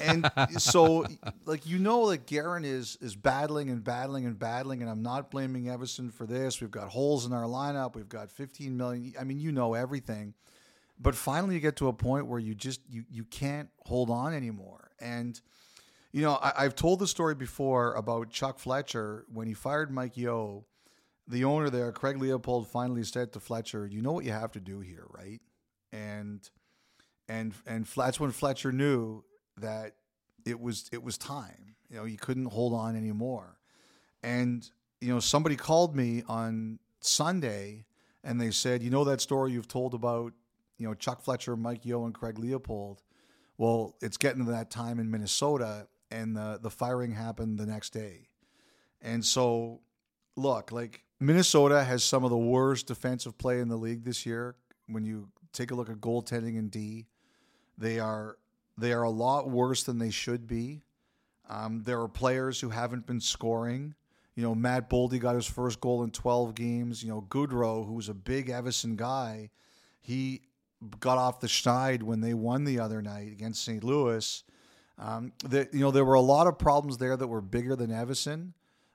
[0.00, 1.06] And so
[1.44, 5.30] like you know that Guerin is is battling and battling and battling and I'm not
[5.30, 6.60] blaming Evason for this.
[6.60, 7.94] We've got holes in our lineup.
[7.94, 9.14] We've got 15 million.
[9.18, 10.34] I mean you know everything.
[10.98, 14.34] But finally you get to a point where you just you you can't hold on
[14.34, 14.90] anymore.
[15.00, 15.40] And
[16.12, 19.24] you know I, have told the story before about chuck fletcher.
[19.32, 20.64] When he fired mike Yeo,
[21.26, 24.60] the owner there craig leipold finally said to fletcher you know what you have to
[24.60, 25.40] do here right?
[25.92, 26.48] And
[27.28, 29.24] and and that's when fletcher knew
[29.56, 29.94] that
[30.44, 33.58] it was it was time you know he couldn't hold on anymore
[34.22, 37.84] and you know somebody called me on sunday
[38.22, 40.32] and they said you know that story you've told about
[40.78, 42.98] you know, Chuck Fletcher, Mike Yeo and Craig Leipold.
[43.56, 47.90] Well, it's getting to that time in Minnesota, and the the firing happened the next
[47.90, 48.28] day.
[49.00, 49.80] And so,
[50.36, 54.56] look, like Minnesota has some of the worst defensive play in the league this year.
[54.88, 57.06] When you take a look at goaltending and D,
[57.78, 58.36] they are
[58.76, 60.82] they are a lot worse than they should be.
[61.48, 63.94] Um, there are players who haven't been scoring.
[64.34, 67.02] You know, Matt Boldy got his first goal in 12 games.
[67.02, 69.50] You know, Goodrow, who was a big Evason guy,
[70.00, 70.42] he
[71.00, 73.84] got off the schneid when they won the other night against St.
[73.84, 74.42] Louis.
[74.96, 77.90] Um, that you know there were a lot of problems there that were bigger than
[77.90, 78.52] Evason,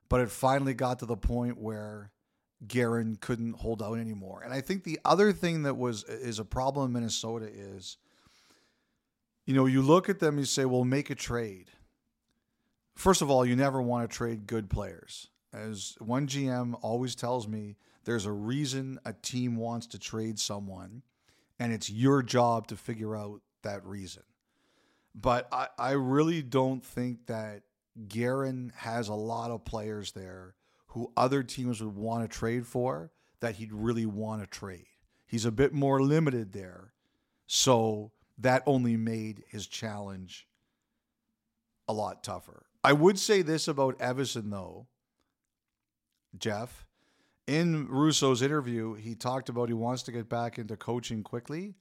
[0.08, 2.12] but it finally got to the point where
[2.66, 4.42] Guerin couldn't hold out anymore.
[4.44, 7.98] And I think the other thing that was is a problem in Minnesota is,
[9.50, 11.72] you know, you look at them, you say, "Well, make a trade."
[12.93, 15.32] First of all, you never want to trade good players.
[15.52, 21.02] As one GM always tells me, there's a reason a team wants to trade someone,
[21.58, 24.22] and it's your job to figure out that reason.
[25.16, 27.64] But I, I really don't think that
[28.08, 30.54] Guerin has a lot of players there
[30.89, 34.86] who other teams would want to trade for that he'd really want to trade.
[35.26, 36.93] He's a bit more limited there.
[37.47, 40.48] So that only made his challenge
[41.88, 42.66] a lot tougher.
[42.84, 44.88] I would say this about Evason, though,
[46.38, 46.86] Jeff.
[47.48, 51.74] In Russo's interview, he talked about he wants to get back into coaching quickly,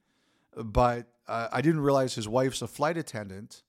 [0.55, 3.61] but uh, I didn't realize his wife's a flight attendant.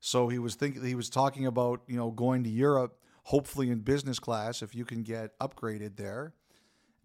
[0.00, 3.78] So he was thinking he was talking about you know going to Europe, hopefully in
[3.78, 6.34] business class if you can get upgraded there,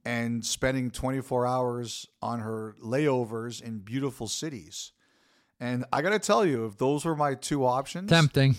[0.03, 4.91] and spending 24 hours on her layovers in beautiful cities.
[5.59, 8.55] And I got to tell you, if those were my two options, Tempting.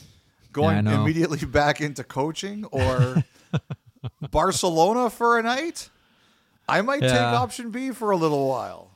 [0.53, 3.24] going Yeah, immediately back into coaching or
[4.30, 5.88] Barcelona for a night,
[6.68, 8.90] I might take option B for a little while.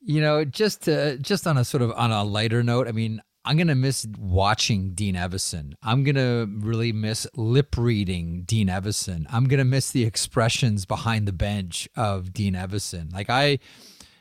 [0.00, 3.22] You know, just to, just on a sort of on a lighter note, I mean,
[3.46, 5.74] I'm gonna miss watching Dean Evason.
[5.82, 9.26] I'm gonna really miss lip reading Dean Evason.
[9.30, 13.12] I'm gonna miss the expressions behind the bench of Dean Evason.
[13.12, 13.58] Like I,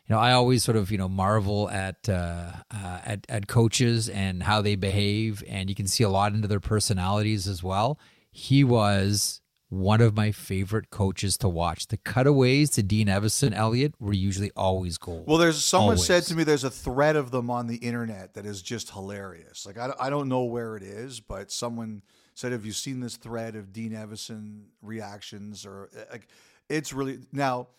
[0.07, 4.09] you know, I always sort of you know marvel at uh, uh, at at coaches
[4.09, 7.97] and how they behave, and you can see a lot into their personalities as well.
[8.31, 11.87] He was one of my favorite coaches to watch.
[11.87, 15.25] The cutaways to Dean Evason Elliotte were usually always gold.
[15.25, 18.45] Well, there's someone said to me there's a thread of them on the internet that
[18.45, 19.65] is just hilarious.
[19.65, 22.01] Like I, I don't know where it is, but someone
[22.33, 26.27] said, "Have you seen this thread of Dean Evason reactions?" Or like,
[26.69, 27.69] it's really now.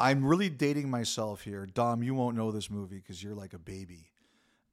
[0.00, 2.02] I'm really dating myself here, Dom.
[2.02, 4.10] You won't know this movie because you're like a baby,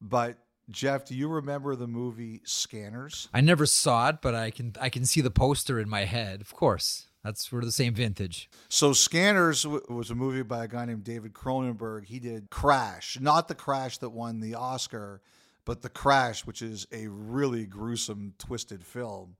[0.01, 0.37] but
[0.69, 3.27] Jeff, do you remember the movie Scanners?
[3.33, 6.41] I never saw it, but I can I can see the poster in my head.
[6.41, 8.49] Of course, that's we're the same vintage.
[8.69, 12.05] So Scanners w- was a movie by a guy named David Cronenberg.
[12.05, 15.21] He did Crash, not the Crash that won the Oscar,
[15.65, 19.35] but the Crash, which is a really gruesome, twisted film.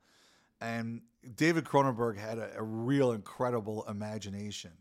[0.60, 1.02] And
[1.36, 4.72] David Cronenberg had a, a real incredible imagination.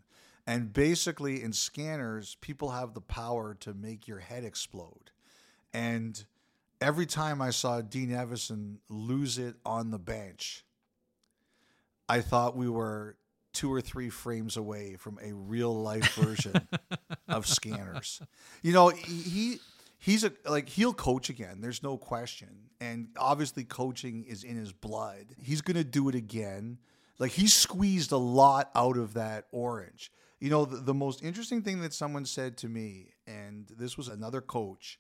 [0.47, 5.11] And basically, in Scanners, people have the power to make your head explode.
[5.72, 6.24] And
[6.80, 10.64] every time I saw Dean Evason lose it on the bench,
[12.09, 13.16] I thought we were
[13.53, 16.55] two or three frames away from a real life version
[17.28, 18.20] of Scanners.
[18.62, 19.59] You know, he
[19.99, 21.61] he's a like he'll coach again.
[21.61, 22.49] There's no question,
[22.80, 25.26] and obviously coaching is in his blood.
[25.41, 26.78] He's gonna do it again.
[27.18, 30.11] Like he squeezed a lot out of that orange.
[30.41, 34.09] You know, the, the most interesting thing that someone said to me, and this was
[34.09, 34.99] another coach,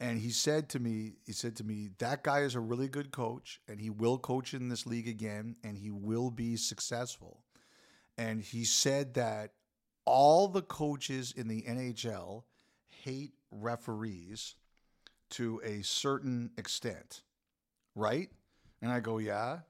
[0.00, 3.12] and he said to me, he said to me, that guy is a really good
[3.12, 7.42] coach, and he will coach in this league again, and he will be successful.
[8.16, 9.52] And he said that
[10.04, 12.42] all the coaches in the NHL
[13.04, 14.56] hate referees
[15.30, 17.22] to a certain extent,
[17.94, 18.30] right?
[18.82, 19.60] And I go, yeah.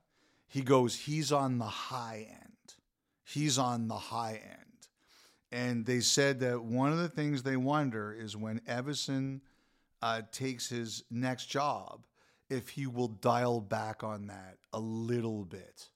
[0.47, 2.75] He goes, he's on the high end.
[3.25, 4.68] He's on the high end.
[5.51, 9.41] And they said that one of the things they wonder is when Evason
[10.03, 12.05] uh, takes his next job,
[12.51, 15.89] if he will dial back on that a little bit.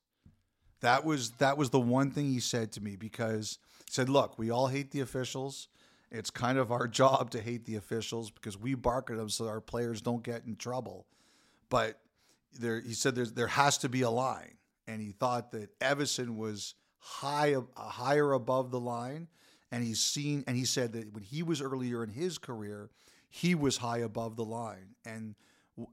[0.80, 4.38] That was that was the one thing he said to me because he said, "Look,
[4.38, 5.68] we all hate the officials.
[6.10, 9.46] It's kind of our job to hate the officials because we bark at them so
[9.46, 11.06] our players don't get in trouble."
[11.68, 12.00] But
[12.58, 14.56] there, he said, "There's there has to be a line,"
[14.88, 19.28] and he thought that Evason was high higher above the line,
[19.72, 22.90] and he's seen and he said that when he was earlier in his career,
[23.30, 25.34] he was high above the line, and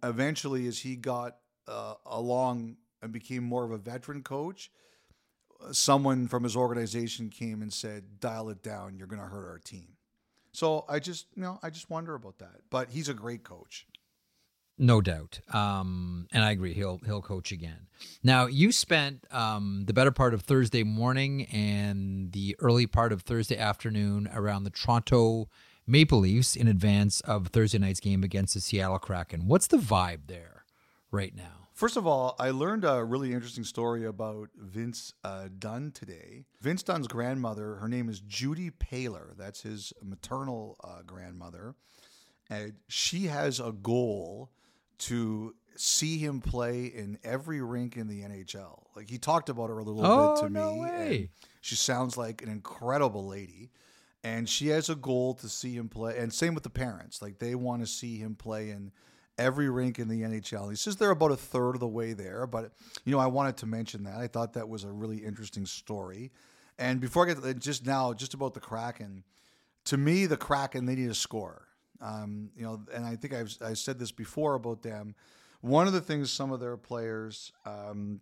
[0.04, 4.70] eventually, as he got uh, along and became more of a veteran coach,
[5.72, 8.98] someone from his organization came and said, "Dial it down.
[8.98, 9.96] You're going to hurt our team."
[10.52, 12.62] So I just, you know, I just wonder about that.
[12.70, 13.88] But he's a great coach.
[14.82, 15.42] No doubt.
[15.54, 16.74] Um, and I agree.
[16.74, 17.88] He'll he'll coach again.
[18.24, 23.24] Now you spent um, the better part of Thursday morning and the early part of
[23.24, 25.50] Thursday afternoon around the Toronto
[25.86, 29.48] Maple Leafs in advance of Thursday night's game against the Seattle Kraken.
[29.48, 30.64] What's the vibe there
[31.12, 31.68] right now?
[31.74, 36.46] First of all, I learned a really interesting story about Vince uh, Dunn today.
[36.62, 39.34] Vince Dunn's grandmother, her name is Judy Paler.
[39.38, 41.76] That's his maternal uh, grandmother.
[42.50, 44.52] And she has a goal
[45.00, 48.84] to see him play in every rink in the NHL.
[48.96, 50.82] Like he talked about her a little Oh, bit to oh, no me.
[50.82, 51.30] way.
[51.62, 53.72] She sounds like an incredible lady.
[54.22, 56.18] And she has a goal to see him play.
[56.18, 57.22] And same with the parents.
[57.22, 58.92] Like they want to see him play in
[59.38, 60.70] every rink in the NHL.
[60.70, 62.46] He says they're about a third of the way there.
[62.46, 62.74] But,
[63.06, 64.18] you know, I wanted to mention that.
[64.18, 66.32] I thought that was a really interesting story.
[66.78, 69.24] And before I get to just now, just about the Kraken,
[69.86, 71.69] to me, the Kraken, they need a score.
[72.02, 75.16] Um, you know, and I think I've I said this before about them.
[75.62, 78.22] One of the things some of their players um,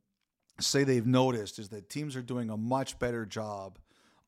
[0.60, 3.78] say they've noticed is that teams are doing a much better job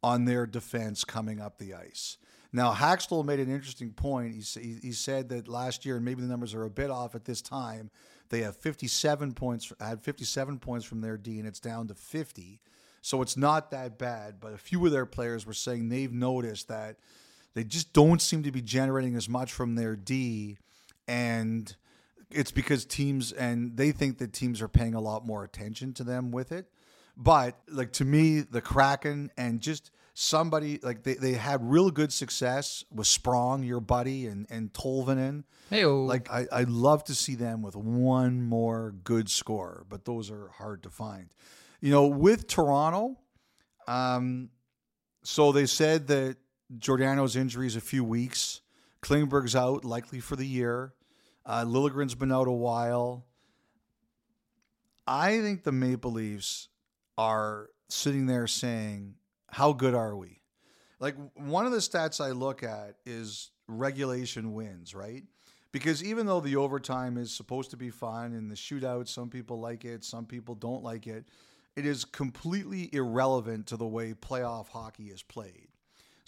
[0.03, 2.17] on their defense coming up the ice.
[2.51, 4.33] Now, Hakstol made an interesting point.
[4.33, 7.13] He, he, he said that last year, and maybe the numbers are a bit off
[7.13, 7.91] at this time,
[8.29, 12.59] they have 57 points, had 57 points from their D, and it's down to 50.
[13.01, 14.39] So it's not that bad.
[14.39, 16.97] But a few of their players were saying they've noticed that
[17.53, 20.57] they just don't seem to be generating as much from their D,
[21.07, 21.75] and
[22.31, 26.03] it's because teams and they think that teams are paying a lot more attention to
[26.03, 26.67] them with it.
[27.17, 32.13] But like to me, the Kraken and just somebody like they, they had real good
[32.13, 35.43] success with Sprong, your buddy, and and Tolvanen.
[35.69, 40.29] Hey, Like I, I'd love to see them with one more good score, but those
[40.29, 41.29] are hard to find.
[41.81, 43.17] You know, with Toronto,
[43.87, 44.49] um,
[45.23, 46.37] so they said that
[46.77, 48.61] Giordano's injury is a few weeks.
[49.01, 50.93] Klingberg's out, likely for the year.
[51.45, 53.25] Uh, Liljegren's been out a while.
[55.07, 56.67] I think the Maple Leafs
[57.17, 59.15] are sitting there saying,
[59.49, 60.41] How good are we?
[60.99, 65.23] Like, one of the stats I look at is regulation wins, right?
[65.71, 69.59] Because even though the overtime is supposed to be fun and the shootout, some people
[69.59, 71.25] like it, some people don't like it,
[71.75, 75.68] it is completely irrelevant to the way playoff hockey is played.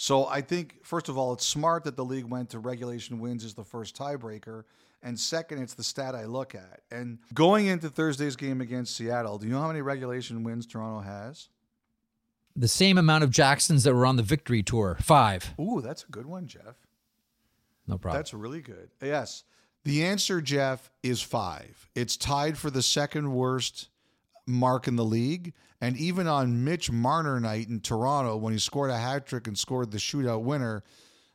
[0.02, 3.46] So I think, first of all, it's smart that the league went to regulation wins
[3.46, 4.64] as the first tiebreaker.
[5.04, 6.82] And second, it's the stat I look at.
[6.90, 11.02] And going into Thursday's game against Seattle, do you know how many regulation wins Toronto
[11.02, 11.50] has?
[12.56, 14.98] the same amount of Jacksons that were on the victory tour.
[15.02, 15.54] Five.
[15.60, 16.76] Ooh, that's a good one, Jeff.
[17.88, 18.18] No problem.
[18.18, 18.90] That's really good.
[19.04, 19.44] Yes.
[19.84, 21.88] The answer, Jeff, is five.
[21.94, 23.90] It's tied for the second worst
[24.46, 25.54] mark in the league.
[25.80, 29.58] And even on Mitch Marner night in Toronto, when he scored a hat trick and
[29.58, 30.84] scored the shootout winner,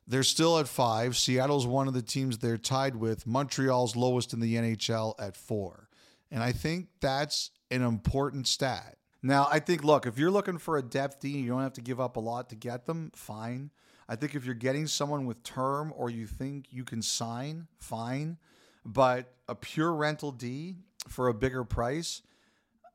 [0.06, 1.16] they're still at five.
[1.16, 3.26] Seattle's one of the teams they're tied with.
[3.26, 5.88] Montreal's lowest in the NHL at four.
[6.30, 8.96] And I think that's an important stat.
[9.22, 11.80] Now, I think, look, if you're looking for a depth D, you don't have to
[11.80, 13.70] give up a lot to get them, fine.
[14.08, 18.38] I think if you're getting someone with term or you think you can sign, fine.
[18.84, 20.76] But a pure rental D
[21.08, 22.22] for a bigger price,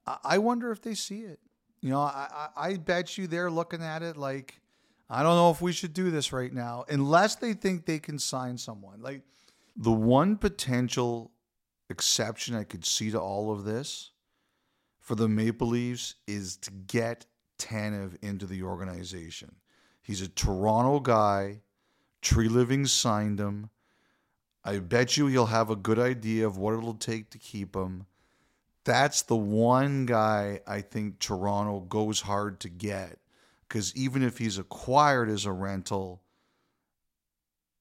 [0.05, 1.39] I- wonder if they see it.
[1.81, 4.61] You know, I, I I bet you they're looking at it like,
[5.09, 8.19] I don't know if we should do this right now, unless they think they can
[8.19, 9.01] sign someone.
[9.01, 9.23] Like
[9.75, 11.31] the one potential
[11.89, 14.11] exception I could see to all of this
[14.99, 17.25] for the Maple Leafs is to get
[17.57, 19.55] Tanev into the organization.
[20.01, 21.61] He's a Toronto guy.
[22.21, 23.69] Treliving signed him.
[24.63, 28.05] I bet you he'll have a good idea of what it'll take to keep him.
[28.83, 33.19] That's the one guy I think Toronto goes hard to get
[33.67, 36.23] because even if he's acquired as a rental,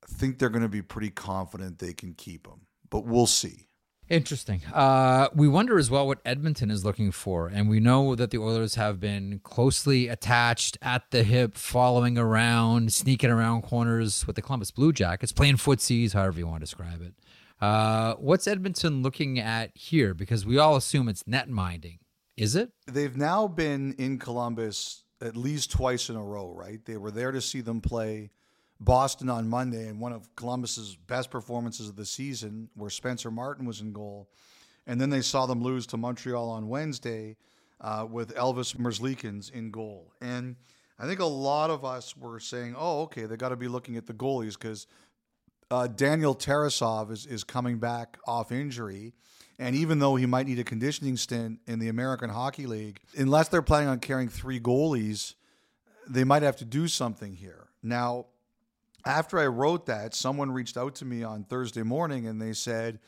[0.05, 2.67] I think they're going to be pretty confident they can keep him.
[2.91, 3.67] But we'll see.
[4.11, 4.63] Interesting.
[4.75, 8.39] Uh, we wonder as well what Edmonton is looking for, and we know that the
[8.39, 14.43] Oilers have been closely attached at the hip, following around, sneaking around corners with the
[14.43, 17.15] Columbus Blue Jackets, playing footsies, however you want to describe it.
[17.61, 20.15] Uh, what's Edmonton looking at here?
[20.15, 21.99] Because we all assume it's net minding.
[22.37, 22.71] Is it?
[22.87, 26.83] They've now been in Columbus at least twice in a row, right?
[26.85, 28.31] They were there to see them play
[28.81, 33.67] Boston on Monday and one of Columbus's best performances of the season, where Spencer Martin
[33.67, 34.31] was in goal.
[34.87, 37.37] And then they saw them lose to Montreal on Wednesday
[37.83, 40.15] uh, with Elvis Merzlikins in goal.
[40.23, 40.57] And
[40.99, 43.97] I think a lot of us were saying, oh, okay, they got to be looking
[43.97, 44.87] at the goalies because
[45.71, 49.15] uh, Daniil Tarasov is, is coming back off injury.
[49.59, 53.49] And even though he might need a conditioning stint in the American Hockey League, unless
[53.49, 55.35] they're planning on carrying three goalies,
[56.09, 57.69] they might have to do something here.
[57.83, 58.27] Now,
[59.05, 63.01] after I wrote that, someone reached out to me on Thursday morning and they said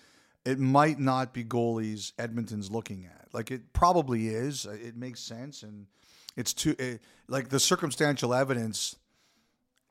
[0.45, 3.29] it might not be goalies Edmonton's looking at.
[3.33, 4.67] Like it probably is.
[4.67, 5.63] It makes sense.
[5.63, 5.87] And
[6.37, 8.97] it's too, it, like the circumstantial evidence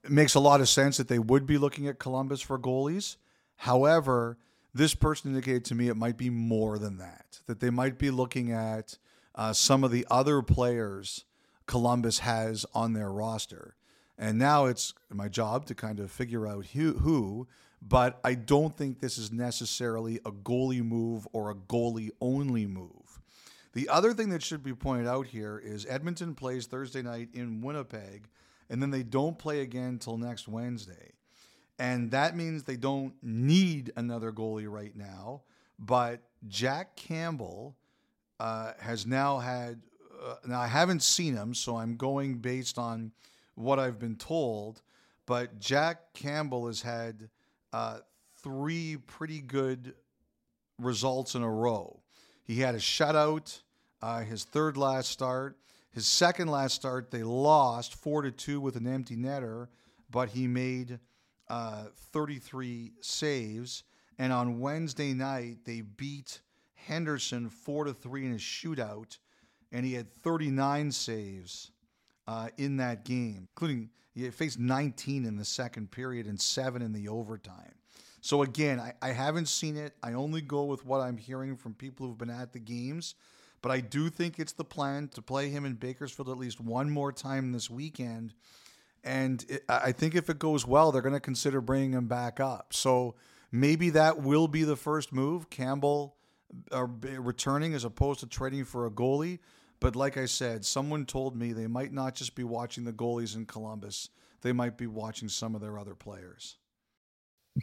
[0.03, 3.17] it makes a lot of sense that they would be looking at Columbus for goalies.
[3.57, 4.37] However,
[4.73, 7.39] this person indicated to me it might be more than that.
[7.45, 8.97] That they might be looking at
[9.35, 11.25] uh, some of the other players
[11.67, 13.75] Columbus has on their roster.
[14.17, 17.47] And now it's my job to kind of figure out who, who,
[17.81, 23.21] but I don't think this is necessarily a goalie move or a goalie only move.
[23.73, 27.61] The other thing that should be pointed out here is Edmonton plays Thursday night in
[27.61, 28.27] Winnipeg,
[28.71, 31.11] and then they don't play again until next Wednesday.
[31.77, 35.41] And that means they don't need another goalie right now.
[35.77, 37.75] But Jack Campbell
[38.39, 39.81] uh, has now had,
[40.23, 43.11] uh, now I haven't seen him, so I'm going based on
[43.55, 44.81] what I've been told.
[45.25, 47.29] But Jack Campbell has had
[47.73, 47.99] uh,
[48.41, 49.95] three pretty good
[50.79, 51.99] results in a row.
[52.43, 53.61] He had a shutout,
[54.01, 55.57] uh, his third last start.
[55.91, 59.67] His second last start, they lost four to two with an empty netter,
[60.09, 60.99] but he made
[61.49, 63.83] uh, 33 saves.
[64.17, 66.41] And on Wednesday night, they beat
[66.75, 69.17] Henderson four to three in a shootout,
[69.71, 71.71] and he had 39 saves
[72.27, 76.93] uh, in that game, including he faced 19 in the second period and seven in
[76.93, 77.73] the overtime.
[78.21, 79.93] So again, I, I haven't seen it.
[80.03, 83.15] I only go with what I'm hearing from people who've been at the games.
[83.61, 86.89] But I do think it's the plan to play him in Bakersfield at least one
[86.89, 88.33] more time this weekend.
[89.03, 92.39] And it, I think if it goes well, they're going to consider bringing him back
[92.39, 92.73] up.
[92.73, 93.15] So
[93.51, 95.49] maybe that will be the first move.
[95.49, 96.15] Campbell
[96.71, 99.39] uh, returning as opposed to trading for a goalie.
[99.79, 103.35] But like I said, someone told me they might not just be watching the goalies
[103.35, 104.09] in Columbus,
[104.41, 106.57] they might be watching some of their other players.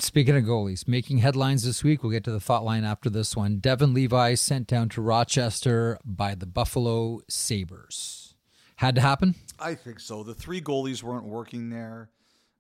[0.01, 3.35] Speaking of goalies, making headlines this week, we'll get to the thought line after this
[3.35, 3.59] one.
[3.59, 8.35] Devon Levi sent down to Rochester by the Buffalo Sabres.
[8.77, 9.35] Had to happen?
[9.59, 10.23] I think so.
[10.23, 12.11] The three goalies weren't working there.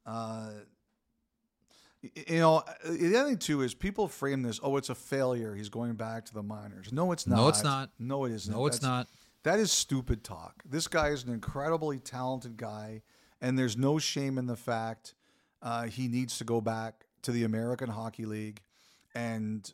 [0.07, 0.51] Uh,
[2.03, 4.59] you know, the other thing too is people frame this.
[4.63, 5.55] Oh, it's a failure.
[5.55, 6.91] He's going back to the minors.
[6.93, 7.37] No, it's not.
[7.37, 7.91] No, it's not.
[7.99, 8.53] No, it isn't.
[8.53, 9.07] No, it's That's, not.
[9.43, 10.63] That is stupid talk.
[10.65, 13.03] This guy is an incredibly talented guy,
[13.41, 15.15] and there's no shame in the fact
[15.61, 18.63] uh, he needs to go back to the American Hockey League
[19.15, 19.71] and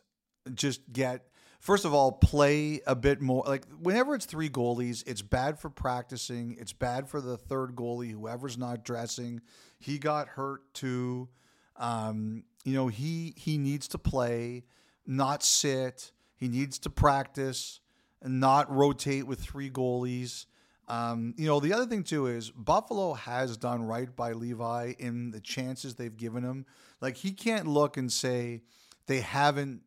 [0.55, 1.25] just get
[1.61, 5.69] first of all play a bit more like whenever it's three goalies it's bad for
[5.69, 9.39] practicing it's bad for the third goalie whoever's not dressing.
[9.79, 11.29] He got hurt too.
[11.77, 14.65] Um, you know he he needs to play
[15.07, 16.11] not sit.
[16.35, 17.79] He needs to practice
[18.21, 20.45] and not rotate with three goalies
[20.87, 25.31] um, you know, the other thing too is Buffalo has done right by Levi in
[25.31, 26.65] the chances they've given him.
[27.01, 28.61] Like he can't look and say
[29.07, 29.81] they haven't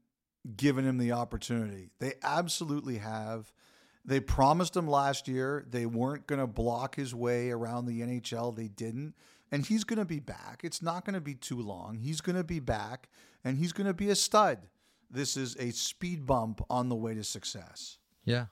[0.56, 1.90] given him the opportunity.
[1.98, 3.52] They absolutely have.
[4.04, 8.56] They promised him last year they weren't going to block his way around the NHL.
[8.56, 9.14] They didn't.
[9.50, 10.60] And he's going to be back.
[10.62, 11.98] It's not going to be too long.
[11.98, 13.08] He's going to be back
[13.44, 14.66] and he's going to be a stud.
[15.10, 17.98] This is a speed bump on the way to success.
[18.24, 18.46] Yeah.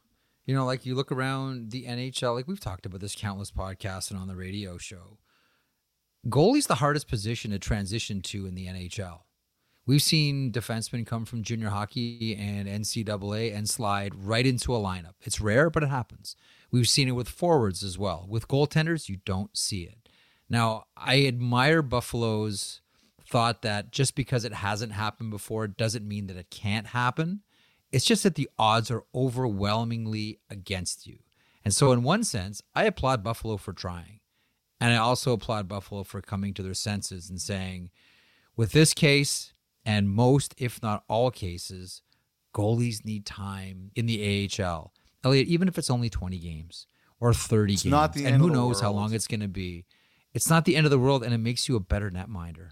[0.47, 4.11] You know, like you look around the NHL, like we've talked about this countless podcasts
[4.11, 5.19] and on the radio show.
[6.29, 9.21] Goalie's the hardest position to transition to in the NHL.
[9.87, 15.15] We've seen defensemen come from junior hockey and NCAA and slide right into a lineup.
[15.23, 16.35] It's rare, but it happens.
[16.73, 18.27] We've seen it with forwards as well.
[18.29, 20.09] With goaltenders, you don't see it.
[20.49, 22.81] Now, I admire Buffalo's
[23.29, 27.43] thought that just because it hasn't happened before doesn't mean that it can't happen.
[27.93, 31.19] It's just that the odds are overwhelmingly against you.
[31.65, 34.21] And so, in one sense, I applaud Buffalo for trying.
[34.81, 37.91] And I also applaud Buffalo for coming to their senses and saying,
[38.57, 39.53] with this case,
[39.85, 42.03] and most, if not all cases,
[42.55, 44.93] goalies need time in the AHL.
[45.25, 46.87] Elliotte, even if it's only 20 games
[47.21, 49.87] or 30 it's games, and who knows how long it's going to be,
[50.33, 52.71] it's not the end of the world and it makes you a better netminder.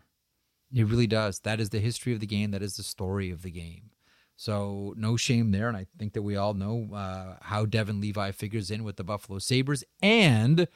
[0.74, 1.40] It really does.
[1.40, 2.50] That is the history of the game.
[2.50, 3.90] That is the story of the game.
[4.36, 8.32] So no shame there, and I think that we all know uh, how Devon Levi
[8.32, 10.66] figures in with the Buffalo Sabres, and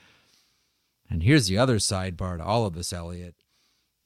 [1.10, 3.42] and here's the other sidebar to all of this, Elliotte,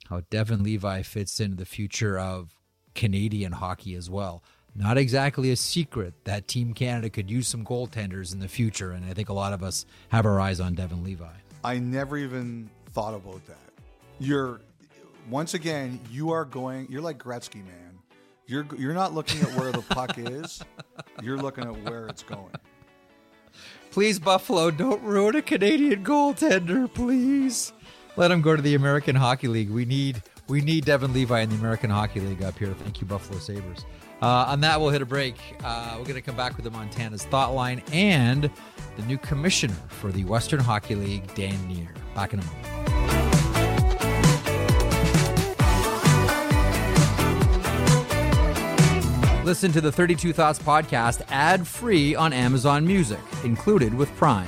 [0.09, 2.57] how Devon Levi fits into the future of
[2.95, 4.43] Canadian hockey as well.
[4.75, 9.05] Not exactly a secret that Team Canada could use some goaltenders in the future, and
[9.05, 11.27] I think a lot of us have our eyes on Devon Levi.
[11.63, 13.59] I never even thought about that.
[14.19, 14.61] You're
[15.29, 16.87] once again, you are going.
[16.91, 17.82] You're like Gretzky, man.
[18.53, 20.63] You're you're not looking at where the puck is.
[21.23, 22.53] You're looking at where it's going.
[23.91, 27.73] Please, Buffalo, don't ruin a Canadian goaltender, please.
[28.17, 29.71] Let him go to the American Hockey League.
[29.71, 32.75] We need we need Devon Levi in the American Hockey League up here.
[32.75, 33.87] Thank you, Buffalo Sabres.
[34.21, 35.37] Uh, on that, we'll hit a break.
[35.65, 38.51] Uh, we're going to come back with the Montana's Thought Line and
[38.97, 41.89] the new commissioner for the Western Hockey League, Dan Near.
[42.15, 42.92] Back in a moment.
[49.45, 54.47] Listen to the 32 Thoughts podcast ad free on Amazon Music, included with Prime.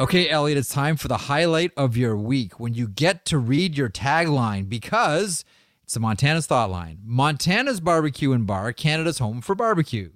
[0.00, 3.76] Okay, Elliotte, it's time for the highlight of your week when you get to read
[3.76, 5.44] your tagline because
[5.84, 6.98] it's the Montana's Thought Line.
[7.04, 10.10] Montana's Barbecue and Bar, Canada's home for barbecue.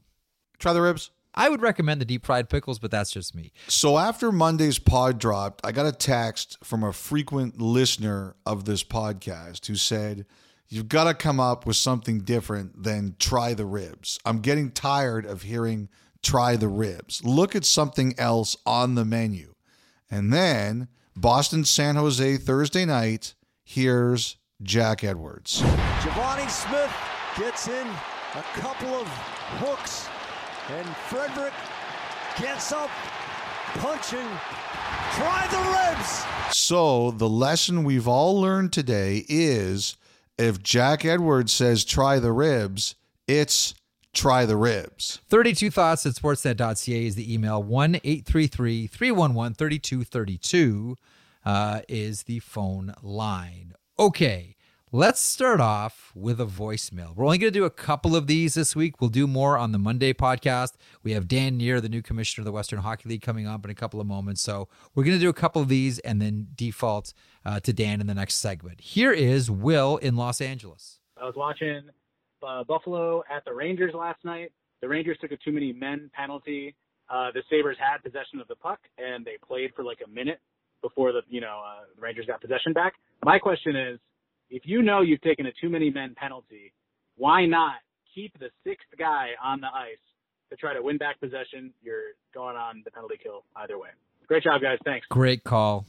[0.59, 1.11] Try the ribs.
[1.35, 3.53] I would recommend the deep fried pickles, but that's just me.
[3.66, 8.85] So after Monday's pod dropped, I got a text from a frequent listener of this
[8.85, 10.26] podcast who said,
[10.68, 14.18] You've got to come up with something different than try the ribs.
[14.24, 15.89] I'm getting tired of hearing
[16.22, 17.22] try the ribs.
[17.24, 19.55] Look at something else on the menu.
[20.11, 25.62] And then Boston San Jose Thursday night, here's Jack Edwards.
[25.62, 26.93] Givani Smith
[27.39, 27.87] gets in
[28.35, 29.07] a couple of
[29.59, 30.09] hooks,
[30.70, 31.52] and Frederic
[32.38, 32.90] gets up,
[33.74, 34.26] punching.
[35.12, 36.24] Try the ribs.
[36.56, 39.96] So the lesson we've all learned today is
[40.38, 42.94] if Jack Edwards says try the ribs,
[43.28, 43.74] it's
[44.12, 45.20] try the ribs.
[45.28, 47.62] 32 thoughts at sportsnet.ca is the email.
[47.62, 50.96] 1 833 311 3232
[51.44, 53.74] uh, is the phone line.
[53.98, 54.53] Okay,
[54.95, 57.16] let's start off with a voicemail.
[57.16, 59.01] We're only going to do a couple of these this week.
[59.01, 60.74] We'll do more on the Monday podcast.
[61.03, 63.72] We have Dan Near, the new commissioner of the Western Hockey League, coming up in
[63.72, 64.40] a couple of moments.
[64.40, 67.12] So we're going to do a couple of these and then default
[67.45, 68.80] uh, to Dan in the next segment.
[68.80, 71.01] Here is Will in Los Angeles.
[71.20, 71.82] I was watching
[72.47, 74.53] uh, Buffalo at the Rangers last night.
[74.80, 76.76] The Rangers took a too many men penalty.
[77.11, 80.38] Uh, the Sabres had possession of the puck and they played for like a minute
[80.82, 82.92] before the you know uh, the Rangers got possession back.
[83.24, 83.99] My question is,
[84.51, 86.72] if you know you've taken a too many men penalty,
[87.16, 87.74] why not
[88.14, 89.99] keep the sixth guy on the ice
[90.51, 91.72] to try to win back possession?
[91.82, 93.90] You're going on the penalty kill either way.
[94.26, 94.78] Great job, guys.
[94.84, 95.07] Thanks.
[95.09, 95.86] Great call.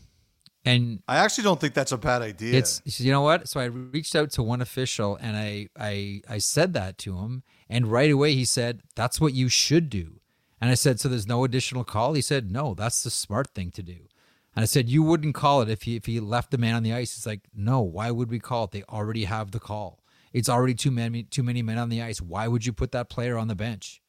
[0.66, 2.58] And I actually don't think that's a bad idea.
[2.58, 3.48] It's you know what?
[3.48, 7.44] So I reached out to one official and I I I said that to him
[7.70, 10.22] and right away he said that's what you should do.
[10.60, 12.14] And I said so there's no additional call?
[12.14, 14.08] He said no, that's the smart thing to do.
[14.56, 16.84] And I said you wouldn't call it if he if he left the man on
[16.84, 17.18] the ice.
[17.18, 18.72] It's like no, why would we call it?
[18.72, 20.00] They already have the call.
[20.32, 22.22] It's already too many too many men on the ice.
[22.22, 24.02] Why would you put that player on the bench?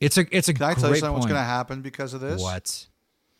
[0.00, 2.14] It's a it's a Can I great tell you something what's going to happen because
[2.14, 2.40] of this?
[2.40, 2.86] What?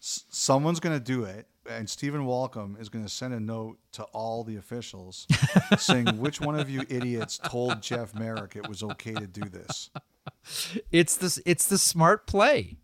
[0.01, 3.79] S- someone's going to do it, and Stephen Walkom is going to send a note
[3.93, 5.27] to all the officials
[5.79, 9.91] saying, "Which one of you idiots told Jeff Marek it was okay to do this?"
[10.91, 12.77] It's this it's the smart play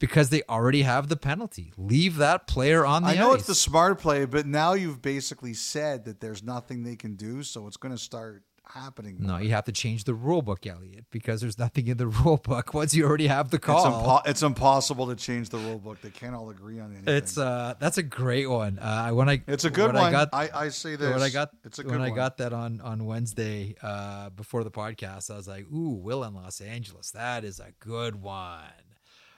[0.00, 1.72] because they already have the penalty.
[1.76, 3.38] Leave that player on the I know ice.
[3.40, 7.44] it's the smart play, but now you've basically said that there's nothing they can do,
[7.44, 9.16] so it's going to start happening.
[9.18, 12.36] No, you have to change the rule book, Elliotte, because there's nothing in the rule
[12.36, 13.84] book once you already have the It's, call.
[14.06, 16.00] impo- it's impossible to change the rule book.
[16.00, 17.12] They can't all agree on anything.
[17.16, 18.78] It's uh that's a great one.
[18.78, 20.04] Uh when I It's a good when one.
[20.06, 21.12] I got I, I say this.
[21.12, 24.62] when I got it's a good when I got that on on Wednesday uh before
[24.62, 27.10] the podcast, I was like, "Ooh, Will in Los Angeles.
[27.10, 28.62] That is a good one."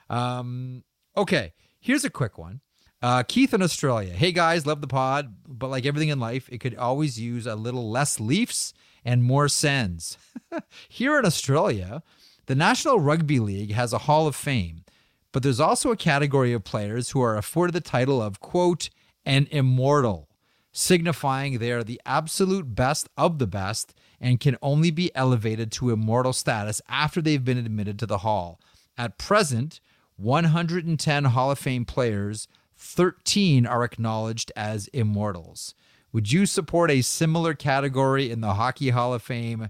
[0.09, 0.83] Um
[1.15, 2.61] okay, here's a quick one.
[3.01, 4.13] Uh, Keith in Australia.
[4.13, 7.55] Hey guys, love the pod, but like everything in life, it could always use a
[7.55, 8.73] little less Leafs
[9.03, 10.17] and more Sens.
[10.87, 12.01] Here in Australia,
[12.45, 14.85] the National Rugby League has a Hall of Fame,
[15.33, 18.89] but there's also a category of players who are afforded the title of, quote,
[19.25, 20.29] an immortal,
[20.71, 25.89] signifying they are the absolute best of the best and can only be elevated to
[25.89, 28.61] immortal status after they've been admitted to the Hall.
[28.97, 29.81] At present,
[30.23, 32.47] 110 Hall of Fame players,
[32.77, 35.75] 13 are acknowledged as immortals.
[36.13, 39.69] Would you support a similar category in the Hockey Hall of Fame?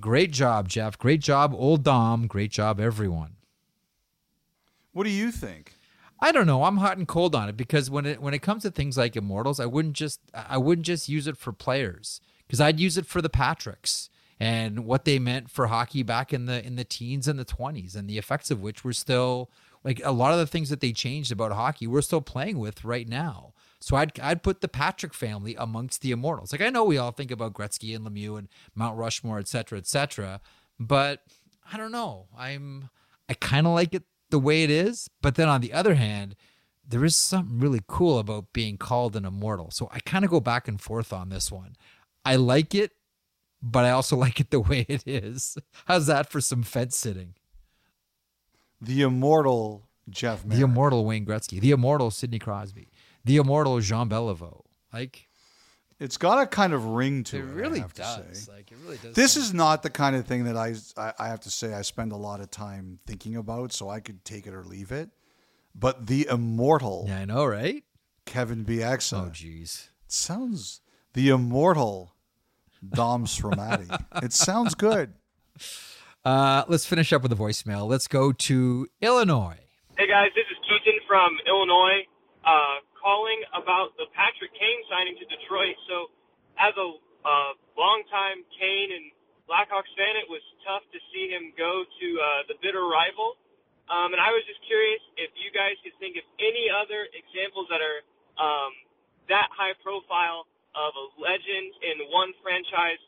[0.00, 0.98] Great job, Jeff.
[0.98, 2.26] Great job, old Dom.
[2.26, 3.36] Great job, everyone.
[4.92, 5.76] What do you think?
[6.20, 6.64] I don't know.
[6.64, 9.16] I'm hot and cold on it because when it when it comes to things like
[9.16, 13.06] immortals, I wouldn't just I wouldn't just use it for players because I'd use it
[13.06, 17.28] for the Patricks and what they meant for hockey back in the in the teens
[17.28, 19.50] and the 20s and the effects of which were still
[19.84, 22.84] like a lot of the things that they changed about hockey we're still playing with
[22.84, 23.52] right now.
[23.80, 26.52] So I'd I'd put the Patrick family amongst the immortals.
[26.52, 29.78] Like I know we all think about Gretzky and Lemieux and Mount Rushmore, et cetera,
[29.78, 30.40] et cetera,
[30.78, 31.22] but
[31.72, 32.26] I don't know.
[32.36, 32.90] I'm
[33.28, 36.36] I kind of like it the way it is, but then on the other hand,
[36.86, 39.70] there is something really cool about being called an immortal.
[39.70, 41.76] So I kind of go back and forth on this one.
[42.24, 42.92] I like it,
[43.60, 45.56] but I also like it the way it is.
[45.86, 47.34] How's that for some fence sitting?
[48.82, 50.42] The immortal Jeff.
[50.44, 52.88] The immortal Wayne Gretzky, the immortal Sidney Crosby,
[53.24, 54.62] the immortal Jean Beliveau.
[54.92, 55.28] Like
[56.00, 57.44] It's got a kind of ring to it it.
[57.44, 58.48] Really does.
[58.48, 59.14] Like it really does.
[59.14, 61.82] This is not the kind of thing that I, I I have to say I
[61.82, 65.10] spend a lot of time thinking about, so I could take it or leave it.
[65.74, 67.84] But the immortal, Yeah, I know, right?
[68.26, 69.26] Kevin Bieksa.
[69.28, 69.88] Oh, jeez.
[70.04, 70.80] It sounds
[71.14, 72.14] the immortal
[72.86, 73.88] Dom Sramaty.
[74.22, 75.14] it sounds good.
[76.22, 77.90] Uh, let's finish up with a voicemail.
[77.90, 79.58] Let's go to Illinois.
[79.98, 82.06] Hey guys, this is Keaton from Illinois,
[82.46, 85.74] uh, calling about the Patrick Kane signing to Detroit.
[85.90, 86.14] So,
[86.62, 86.86] as a
[87.26, 89.10] uh, longtime Kane and
[89.50, 93.34] Blackhawks fan, it was tough to see him go to uh, the bitter rival.
[93.90, 97.66] Um, and I was just curious if you guys could think of any other examples
[97.66, 97.98] that are
[98.38, 98.72] um,
[99.26, 100.46] that high profile
[100.78, 103.02] of a legend in one franchise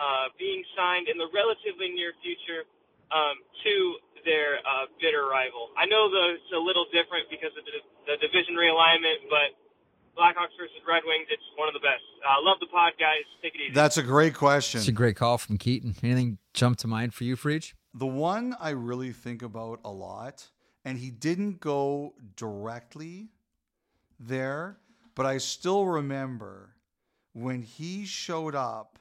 [0.00, 2.64] uh, being signed in the relatively near future
[3.12, 3.74] um, to
[4.24, 5.68] their uh, bitter rival.
[5.76, 9.52] I know the, it's a little different because of the, the division realignment, but
[10.16, 12.04] Blackhawks versus Red Wings, it's one of the best.
[12.24, 13.24] Uh, love the pod, guys.
[13.42, 13.74] Take it easy.
[13.74, 14.80] That's a great question.
[14.80, 15.94] It's a great call from Keaton.
[16.02, 17.74] Anything jump to mind for you, Friedge?
[17.94, 20.48] The one I really think about a lot,
[20.84, 23.28] and he didn't go directly
[24.18, 24.78] there,
[25.14, 26.76] but I still remember
[27.32, 28.98] when he showed up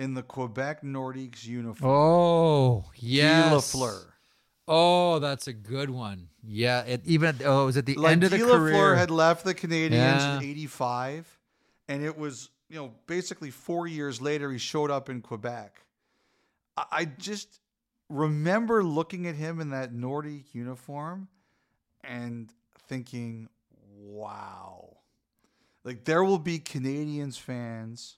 [0.00, 1.90] in the Quebec Nordiques uniform.
[1.90, 3.52] Oh, Guy yes.
[3.74, 4.06] Lafleur.
[4.66, 6.28] Oh, that's a good one.
[6.42, 8.74] Yeah, it even oh, it was at the Like end of the Guy career.
[8.74, 10.38] Lafleur had left the Canadiens Yeah.
[10.38, 11.38] in '85,
[11.88, 15.84] and it was you know basically four years later he showed up in Quebec.
[16.78, 17.60] I, I just
[18.08, 21.28] remember looking at him in that Nordic uniform
[22.02, 22.50] and
[22.88, 23.50] thinking,
[23.98, 24.96] "Wow!"
[25.84, 28.16] Like there will be Canadiens fans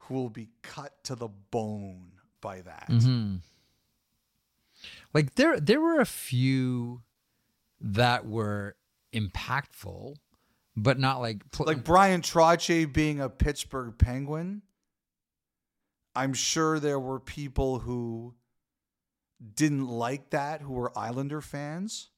[0.00, 2.88] who will be cut to the bone by that.
[2.88, 3.40] Mhm.
[5.12, 7.02] Like there, there were a few
[7.80, 8.76] that were
[9.12, 10.16] impactful,
[10.76, 14.62] but not like pl- like Bryan Trottier being a Pittsburgh Penguin,
[16.14, 18.34] I'm sure there were people who
[19.54, 22.10] didn't like that who were Islander fans.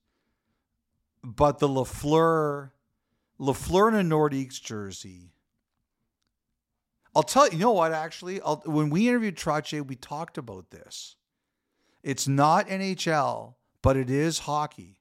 [1.25, 2.73] But the Lafleur,
[3.39, 5.33] Lafleur in a Nordiques jersey.
[7.15, 7.93] I'll tell you, you know what?
[7.93, 11.17] Actually, I'll, when we interviewed Trottier, we talked about this.
[12.03, 15.01] It's not NHL, but it is hockey.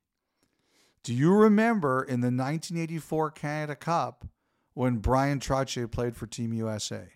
[1.03, 4.25] Do you remember in the 1984 Canada Cup
[4.73, 7.09] when Bryan Trottier played for Team USA?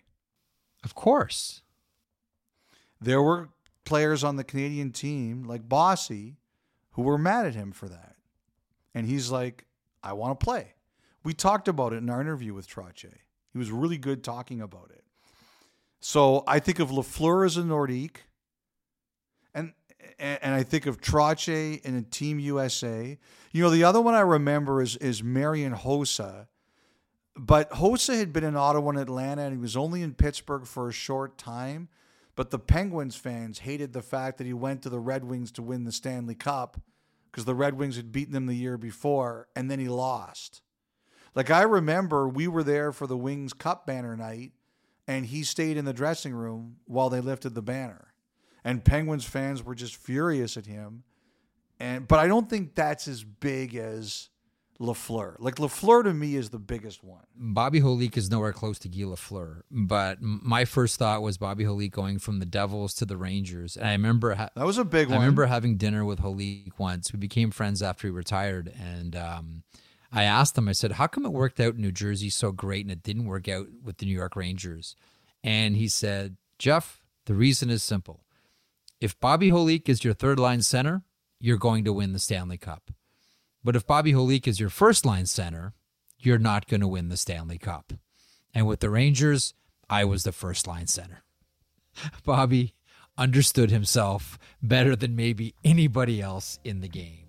[0.86, 1.62] of course.
[3.00, 3.48] There were
[3.84, 6.36] players on the Canadian team, like Bossy,
[6.92, 8.14] who were mad at him for that.
[8.94, 9.66] And he's like,
[10.02, 10.74] I want to play.
[11.24, 13.18] We talked about it in our interview with Trottier.
[13.56, 15.02] He was really good talking about it.
[15.98, 18.18] So I think of Lafleur as a Nordique,
[19.54, 19.72] and
[20.18, 23.16] and I think of Trottier in a Team USA.
[23.52, 26.48] You know, the other one I remember is is Marian Hossa,
[27.34, 30.90] but Hossa had been in Ottawa and Atlanta, and he was only in Pittsburgh for
[30.90, 31.88] a short time.
[32.34, 35.62] But the Penguins fans hated the fact that he went to the Red Wings to
[35.62, 36.78] win the Stanley Cup
[37.30, 40.60] because the Red Wings had beaten them the year before, and then he lost.
[41.36, 44.52] Like I remember, we were there for the Wings Cup banner night,
[45.06, 48.14] and he stayed in the dressing room while they lifted the banner,
[48.64, 51.04] and Penguins fans were just furious at him.
[51.78, 54.30] And but I don't think that's as big as
[54.80, 55.36] Lafleur.
[55.38, 57.24] Like Lafleur to me is the biggest one.
[57.36, 61.90] Bobby Holik is nowhere close to Guy Lafleur, but my first thought was Bobby Holik
[61.90, 63.76] going from the Devils to the Rangers.
[63.76, 65.18] And I remember ha- That was a big I one.
[65.18, 67.12] I remember having dinner with Holik once.
[67.12, 69.62] We became friends after he retired, and um,
[70.12, 70.68] I asked him.
[70.68, 73.26] I said, "How come it worked out in New Jersey so great and it didn't
[73.26, 74.96] work out with the New York Rangers?"
[75.42, 78.24] And he said, "Jeff, the reason is simple.
[79.00, 81.02] If Bobby Holik is your third line center,
[81.38, 82.90] you're going to win the Stanley Cup.
[83.62, 85.74] But if Bobby Holik is your first line center,
[86.18, 87.92] you're not going to win the Stanley Cup.
[88.54, 89.54] And with the Rangers,
[89.90, 91.24] I was the first line center.
[92.24, 92.74] Bobby
[93.18, 97.25] understood himself better than maybe anybody else in the game.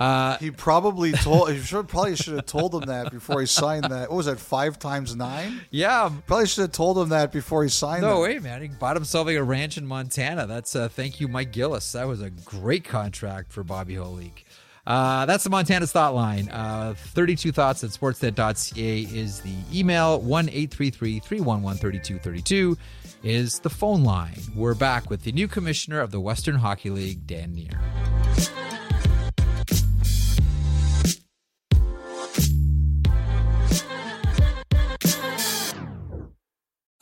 [0.00, 1.52] Uh, He probably told.
[1.52, 4.08] He should, probably should have told him that before he signed that.
[4.08, 4.40] What was that?
[4.40, 5.60] Five times nine.
[5.70, 6.10] yeah.
[6.26, 8.02] Probably should have told him that before he signed.
[8.02, 8.20] No that.
[8.22, 8.62] way, man.
[8.62, 10.46] He bought himself like a ranch in Montana.
[10.46, 11.92] That's uh, thank you, Mike Gillis.
[11.92, 14.44] That was a great contract for Bobby Holik.
[14.86, 16.48] Uh, that's the Montana's Thought Line.
[16.48, 20.18] Uh, 32 Thoughts at sportsnet.ca is the email.
[20.20, 22.78] 1 833 311 3232
[23.22, 24.38] is the phone line.
[24.56, 27.78] We're back with the new commissioner of the Western Hockey League, Dan Near.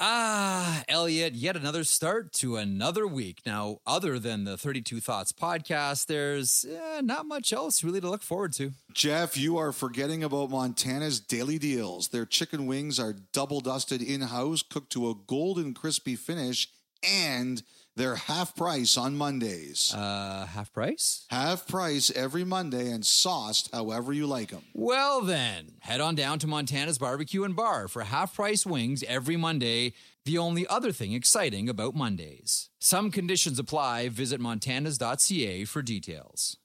[0.01, 3.41] Ah, Elliotte, yet another start to another week.
[3.45, 8.23] Now, other than the 32 Thoughts podcast, there's eh, not much else really to look
[8.23, 8.73] forward to.
[8.93, 12.09] Jeff, you are forgetting about Montana's daily deals.
[12.09, 16.69] Their chicken wings are double dusted in house, cooked to a golden crispy finish
[17.03, 17.65] and
[17.99, 19.93] they're half price on Mondays.
[19.93, 21.27] Uh, half price?
[21.31, 24.63] half price every Monday and sauced however you like them.
[24.73, 29.37] Well, then, head on down to Montana's Barbecue and Bar for half price wings every
[29.37, 29.95] Monday.
[30.25, 32.71] The only other thing exciting about Mondays.
[32.79, 34.09] Some conditions apply.
[34.11, 36.57] Visit montanas.ca for details.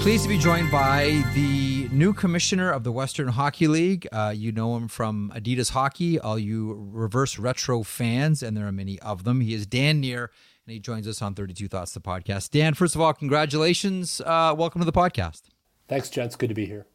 [0.00, 1.63] Pleased to be joined by the
[1.94, 4.08] new commissioner of the Western Hockey League.
[4.10, 8.72] Uh, you know him from Adidas Hockey, all you reverse retro fans, and there are
[8.72, 9.40] many of them.
[9.40, 10.30] He is Dan Near,
[10.66, 12.50] and he joins us on 32 Thoughts, the podcast.
[12.50, 14.20] Dan, first of all, congratulations.
[14.20, 15.42] Uh, welcome to the podcast.
[15.86, 16.34] Thanks, gents.
[16.34, 16.86] Good to be here.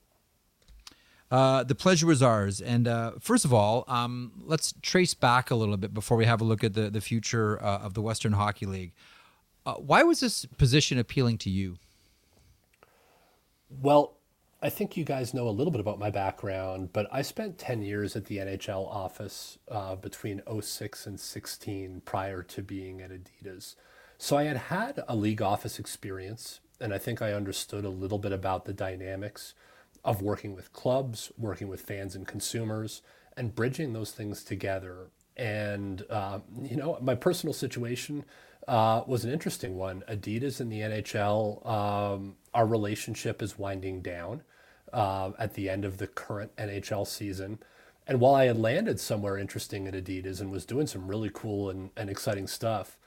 [1.32, 2.60] Uh, the pleasure was ours.
[2.60, 6.41] And uh, first of all, um, let's trace back a little bit before we have
[6.41, 8.91] a look at the, the future uh, of the Western Hockey League.
[9.66, 11.78] Uh, why was this position appealing to you?
[13.70, 14.18] Well,
[14.62, 17.82] I think you guys know a little bit about my background, but I spent 10
[17.82, 23.76] years at the NHL office uh, between 06 and 16 prior to being at Adidas.
[24.18, 28.20] So I had had a league office experience, and I think I understood a little
[28.20, 29.53] bit about the dynamics
[30.03, 33.01] of working with clubs, working with fans and consumers,
[33.38, 35.07] and bridging those things together.
[35.38, 38.26] And, uh, you know, my personal situation
[38.68, 40.03] uh, was an interesting one.
[40.10, 44.43] Adidas and the NHL, um, our relationship is winding down
[44.94, 47.60] uh, at the end of the current NHL season.
[48.08, 51.70] And while I had landed somewhere interesting at Adidas and was doing some really cool
[51.70, 52.98] and, and exciting stuff,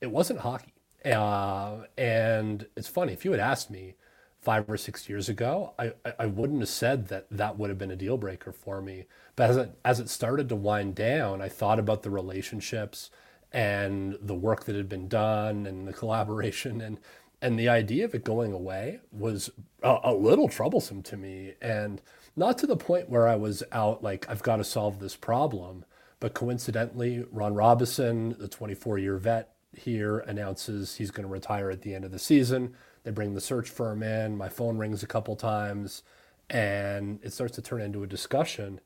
[0.00, 0.74] it wasn't hockey.
[1.04, 3.94] Uh, and it's funny, if you had asked me
[4.42, 7.92] five or six years ago, I, I wouldn't have said that that would have been
[7.92, 9.06] a deal breaker for me.
[9.36, 13.10] But as it, as it started to wind down, I thought about the relationships
[13.52, 16.98] and the work that had been done and the collaboration and
[17.42, 19.50] and the idea of it going away was
[19.82, 22.00] a, a, little troublesome to me and
[22.36, 25.84] not to the point where i was out like i've got to solve this problem
[26.20, 31.82] but coincidentally ron robison the 24 year vet here announces he's going to retire at
[31.82, 32.74] the end of the season
[33.04, 36.02] they bring the search firm in my phone rings a couple times
[36.48, 38.80] and it starts to turn into a discussion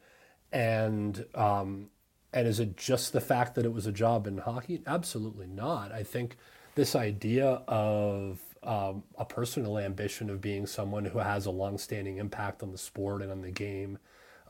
[0.52, 1.90] and um,
[2.32, 4.82] and is it just the fact that it was a job in hockey?
[4.86, 5.90] Absolutely not.
[5.90, 6.36] I think
[6.74, 12.62] this idea of um, a personal ambition of being someone who has a long-standing impact
[12.62, 13.98] on the sport and on the game.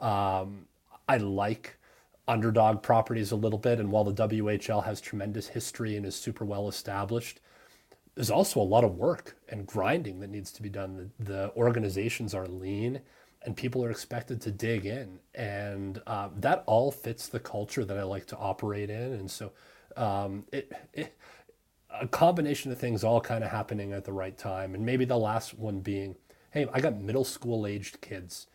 [0.00, 0.66] Um,
[1.08, 1.76] I like
[2.26, 6.44] underdog properties a little bit, and while the WHL has tremendous history and is super
[6.44, 7.40] well established,
[8.14, 11.12] there's also a lot of work and grinding that needs to be done.
[11.18, 13.02] The, the organizations are lean
[13.42, 17.96] and people are expected to dig in and uh, that all fits the culture that
[17.96, 19.52] i like to operate in and so
[19.96, 21.16] um, it, it,
[22.00, 25.16] a combination of things all kind of happening at the right time and maybe the
[25.16, 26.16] last one being
[26.50, 28.46] hey i got middle school aged kids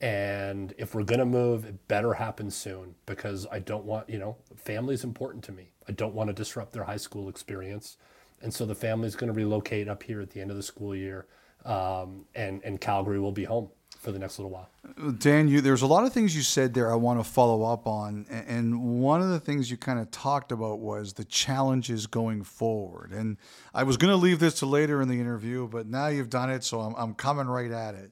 [0.00, 4.18] and if we're going to move it better happen soon because i don't want you
[4.18, 5.70] know family is important to me.
[5.88, 7.96] I don't want to disrupt their high school experience
[8.42, 10.62] and so the family is going to relocate up here at the end of the
[10.62, 11.26] school year
[11.64, 13.70] um, and, and calgary will be home
[14.00, 14.70] for the next little while.
[15.18, 17.86] Dan, you there's a lot of things you said there I want to follow up
[17.86, 22.42] on, and one of the things you kind of talked about was the challenges going
[22.42, 23.12] forward.
[23.12, 23.36] And
[23.74, 26.50] I was going to leave this to later in the interview, but now you've done
[26.50, 28.10] it, so I'm, I'm coming right at it.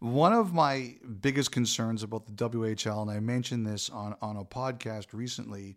[0.00, 4.44] One of my biggest concerns about the WHL, and I mentioned this on, on a
[4.44, 5.76] podcast recently,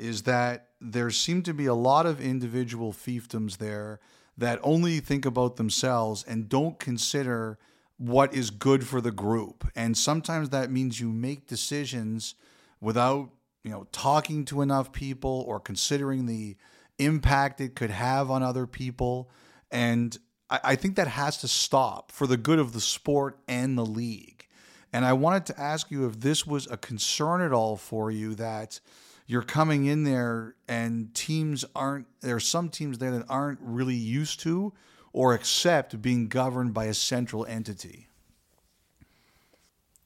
[0.00, 4.00] is that there seem to be a lot of individual fiefdoms there
[4.36, 7.60] that only think about themselves and don't consider–
[7.98, 9.66] what is good for the group.
[9.74, 12.34] And sometimes that means you make decisions
[12.80, 13.30] without,
[13.64, 16.56] you know, talking to enough people or considering the
[16.98, 19.30] impact it could have on other people.
[19.70, 20.16] And
[20.50, 23.86] I, I think that has to stop for the good of the sport and the
[23.86, 24.46] league.
[24.92, 28.34] And I wanted to ask you if this was a concern at all for you
[28.36, 28.80] that
[29.26, 33.96] you're coming in there and teams aren't, there are some teams there that aren't really
[33.96, 34.72] used to
[35.16, 38.06] or accept being governed by a central entity?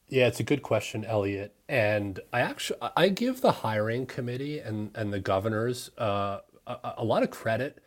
[0.07, 1.53] Yeah, it's a good question, Elliotte.
[1.69, 7.05] And I actually I give the hiring committee and and the governors uh, a, a
[7.05, 7.83] lot of credit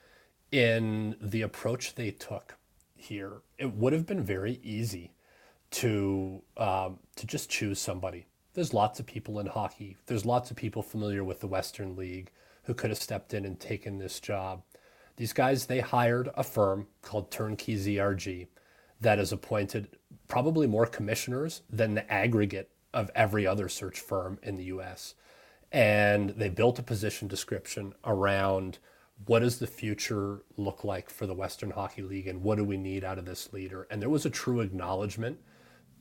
[0.52, 2.58] in the approach they took
[2.94, 3.42] here.
[3.58, 5.14] It would have been very easy
[5.72, 8.26] to um, to just choose somebody.
[8.54, 9.96] There's lots of people in hockey.
[10.08, 12.32] There's lots of people familiar with the Western League
[12.64, 14.62] who could have stepped in and taken this job.
[15.18, 18.48] These guys, they hired a firm called Turnkey ZRG
[19.02, 19.98] that has appointed
[20.28, 25.16] probably more commissioners than the aggregate of every other search firm in the US.
[25.72, 28.80] And they built a position description around
[29.26, 32.78] what does the future look like for the Western Hockey League and what do we
[32.78, 33.88] need out of this leader?
[33.90, 35.40] And there was a true acknowledgement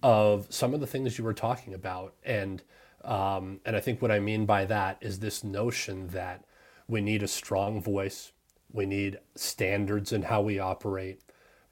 [0.03, 2.15] of some of the things you were talking about.
[2.25, 2.63] And
[3.05, 6.45] Um, and I think what I mean by that is this notion that
[6.87, 8.33] we need a strong voice,
[8.73, 11.21] we need standards in how we operate,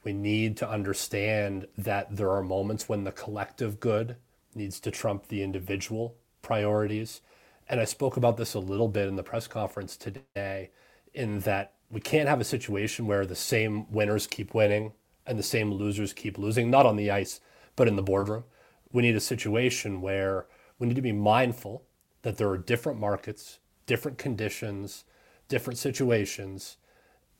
[0.02, 4.16] we need to understand that there are moments when the collective good
[4.54, 7.20] needs to trump the individual priorities.
[7.68, 10.70] And I spoke about this a little bit in the press conference today,
[11.14, 14.92] in that we can't have a situation where the same winners keep winning
[15.26, 17.40] and the same losers keep losing, not on the ice,
[17.76, 18.44] but in the boardroom.
[18.92, 20.46] We need a situation where
[20.78, 21.84] we need to be mindful
[22.22, 25.04] that there are different markets, different conditions,
[25.48, 26.76] different situations,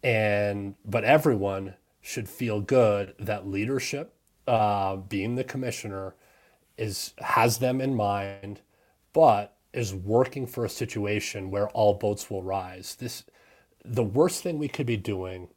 [0.03, 4.14] and but everyone should feel good that leadership,
[4.46, 6.14] uh, being the commissioner,
[6.78, 8.61] is has them in mind,
[9.12, 12.96] but is working for a situation where all boats will rise.
[12.96, 13.24] This,
[13.84, 15.48] the worst thing we could be doing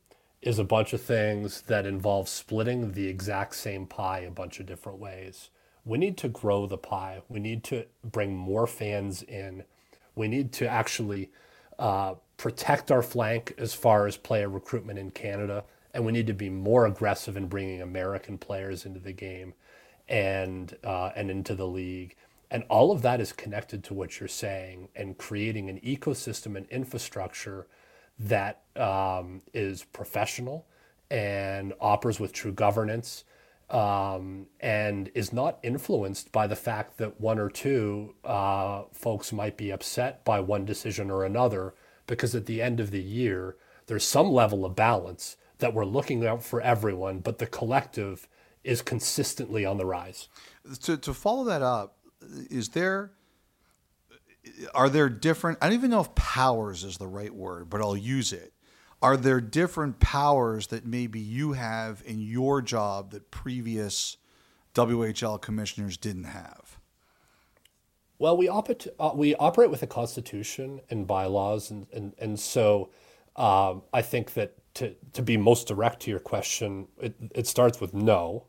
[0.42, 4.66] is a bunch of things that involve splitting the exact same pie a bunch of
[4.66, 5.50] different ways.
[5.86, 7.22] We need to grow the pie.
[7.30, 9.64] We need to bring more fans in.
[10.16, 11.32] We need to actually
[11.80, 15.64] uh, protect our flank as far as player recruitment in Canada
[15.94, 19.54] and we need to be more aggressive in bringing American players into the game
[20.10, 22.18] and uh, and into the league.
[22.52, 26.68] And all of that is connected to what you're saying and creating an ecosystem and
[26.68, 27.66] infrastructure
[28.20, 30.66] that um, is professional
[31.10, 33.24] and operates with true governance
[33.70, 39.56] um, and is not influenced by the fact that one or two uh, folks might
[39.56, 41.74] be upset by one decision or another,
[42.08, 43.56] because at the end of the year,
[43.88, 48.28] there's some level of balance that we're looking out for everyone, but the collective
[48.64, 50.28] is consistently on the rise.
[50.84, 51.98] To, to follow that up,
[52.50, 53.12] is there
[54.74, 57.98] are there different I don't even know if powers is the right word, but I'll
[57.98, 58.54] use it.
[59.02, 64.18] Are there different powers that maybe you have in your job that previous
[64.76, 66.63] WHL commissioners didn't have?
[68.24, 72.90] Well, we operate uh, we operate with a constitution and bylaws, and and and so
[73.36, 77.82] um, I think that to, to be most direct to your question, it, it starts
[77.82, 78.46] with no.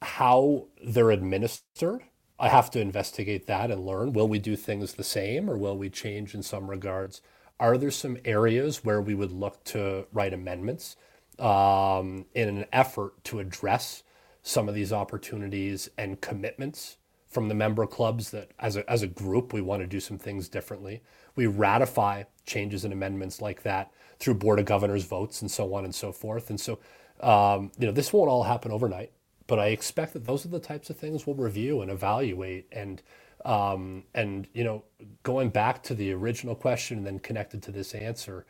[0.00, 2.04] How they're administered,
[2.38, 4.14] I have to investigate that and learn.
[4.14, 7.20] Will we do things the same or will we change in some regards?
[7.58, 10.96] Are there some areas where we would look to write amendments
[11.38, 14.04] um, in an effort to address
[14.42, 16.96] some of these opportunities and commitments
[17.30, 20.18] from the member clubs that as a, as a group we want to do some
[20.18, 21.02] things differently?
[21.36, 25.84] We ratify changes and amendments like that through board of governors votes and so on
[25.84, 26.50] and so forth.
[26.50, 26.78] And so,
[27.20, 29.12] um, you know, this won't all happen overnight,
[29.46, 32.66] but I expect that those are the types of things we'll review and evaluate.
[32.72, 33.00] And
[33.44, 34.84] um, and you know,
[35.22, 38.44] going back to the original question and then connected to this answer,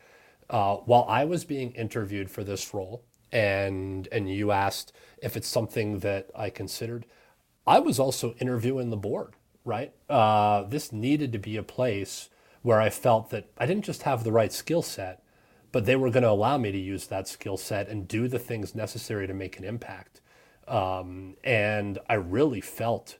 [0.49, 4.91] uh, while I was being interviewed for this role, and and you asked
[5.23, 7.05] if it's something that I considered,
[7.65, 9.35] I was also interviewing the board.
[9.63, 12.29] Right, uh, this needed to be a place
[12.63, 15.21] where I felt that I didn't just have the right skill set,
[15.71, 18.39] but they were going to allow me to use that skill set and do the
[18.39, 20.19] things necessary to make an impact.
[20.67, 23.17] Um, and I really felt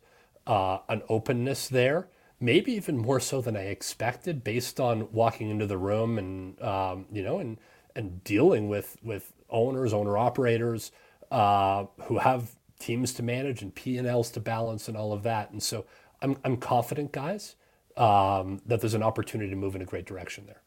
[0.47, 2.07] uh, an openness there,
[2.39, 7.05] maybe even more so than I expected, based on walking into the room and um,
[7.11, 7.59] you know and
[7.95, 10.91] and dealing with with owners, owner operators
[11.29, 15.23] uh, who have teams to manage and P and Ls to balance and all of
[15.23, 15.51] that.
[15.51, 15.85] And so
[16.21, 17.55] I'm I'm confident, guys,
[17.97, 20.61] um, that there's an opportunity to move in a great direction there.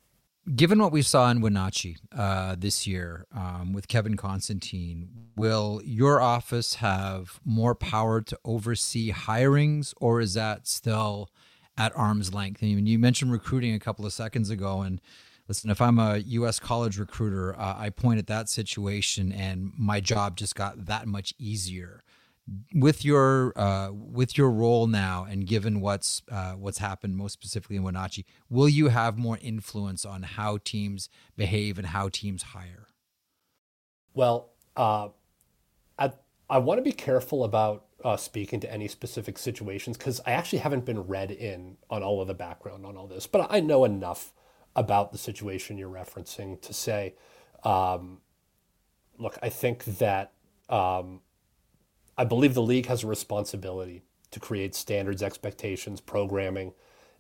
[0.55, 6.21] Given what we saw in Wenatchee uh, this year um, with Kevin Constantine, will your
[6.21, 11.31] office have more power to oversee hirings, or is that still
[11.79, 12.63] at arm's length?
[12.63, 15.01] I mean, you mentioned recruiting a couple of seconds ago, and
[15.49, 16.59] listen, if I'm a U.S.
[16.59, 21.35] college recruiter, uh, I point at that situation, and my job just got that much
[21.39, 22.03] easier
[22.75, 27.77] with your uh, with your role now, and given what's uh, what's happened most specifically
[27.77, 32.89] in Wenatchee, will you have more influence on how teams behave and how teams hire?
[34.13, 35.09] Well, uh,
[35.99, 36.13] I
[36.51, 40.59] I want to be careful about uh, speaking to any specific situations because I actually
[40.59, 43.85] haven't been read in on all of the background on all this, but I know
[43.85, 44.33] enough
[44.77, 47.15] about the situation you're referencing to say,
[47.63, 48.19] um,
[49.19, 50.33] look, I think that.
[50.69, 51.21] Um,
[52.17, 56.73] I believe the league has a responsibility to create standards, expectations, programming,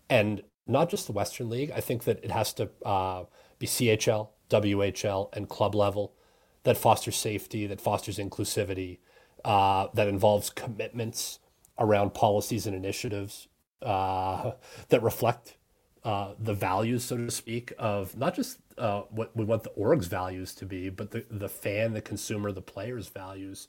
[0.08, 1.72] and not just the Western League.
[1.74, 3.24] I think that it has to uh,
[3.58, 6.14] be CHL, WHL, and club level
[6.62, 8.98] that fosters safety, that fosters inclusivity,
[9.44, 11.40] uh, that involves commitments
[11.78, 13.48] around policies and initiatives
[13.82, 14.52] uh,
[14.88, 15.56] that reflect
[16.04, 20.06] uh, the values, so to speak, of not just uh, what we want the org's
[20.06, 23.68] values to be, but the, the fan, the consumer, the player's values.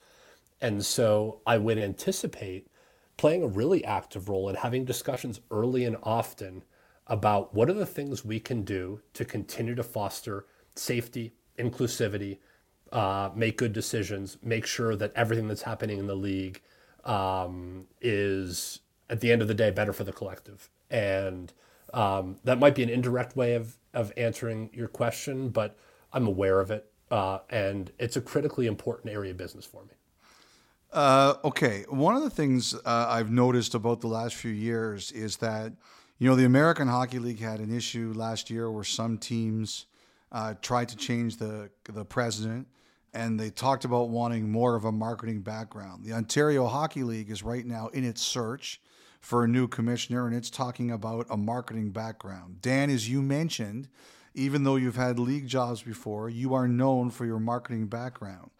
[0.60, 2.68] And so I would anticipate
[3.18, 6.64] playing a really active role in having discussions early and often
[7.08, 10.46] about what are the things we can do to continue to foster
[10.76, 12.40] safety, inclusivity,
[12.92, 16.62] uh, make good decisions, make sure that everything that's happening in the league
[17.06, 18.80] um, is,
[19.10, 20.70] at the end of the day, better for the collective.
[20.90, 21.54] And
[21.96, 25.78] um, that might be an indirect way of, of answering your question, but
[26.14, 26.92] I'm aware of it.
[27.10, 29.94] Uh, and it's a critically important area of business for me.
[30.92, 31.86] Uh, okay.
[31.90, 35.74] One of the things uh, I've noticed about the last few years is that,
[36.20, 39.86] you know, the American Hockey League had an issue last year where some teams
[40.32, 42.68] uh, tried to change the the president,
[43.14, 46.04] and they talked about wanting more of a marketing background.
[46.04, 48.82] The Ontario Hockey League is right now in its search
[49.26, 52.62] for a new commissioner, and it's talking about a marketing background.
[52.62, 53.90] Dan, as you mentioned,
[54.36, 58.52] even though you've had league jobs before, you are known for your marketing background.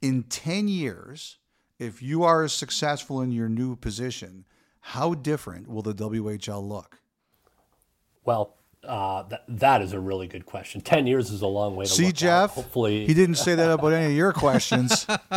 [0.00, 1.36] In ten years
[1.78, 4.46] if you are successful in your new position,
[4.80, 7.00] how different will the WHL look?
[8.24, 8.54] Well,
[8.86, 10.80] uh, that, that is a really good question.
[10.80, 12.50] 10 years is a long way to See, Jeff?
[12.50, 12.56] Out.
[12.56, 13.06] Hopefully.
[13.06, 15.06] He didn't say that about any of your questions.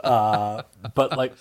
[0.00, 0.62] uh,
[0.94, 1.34] but, like,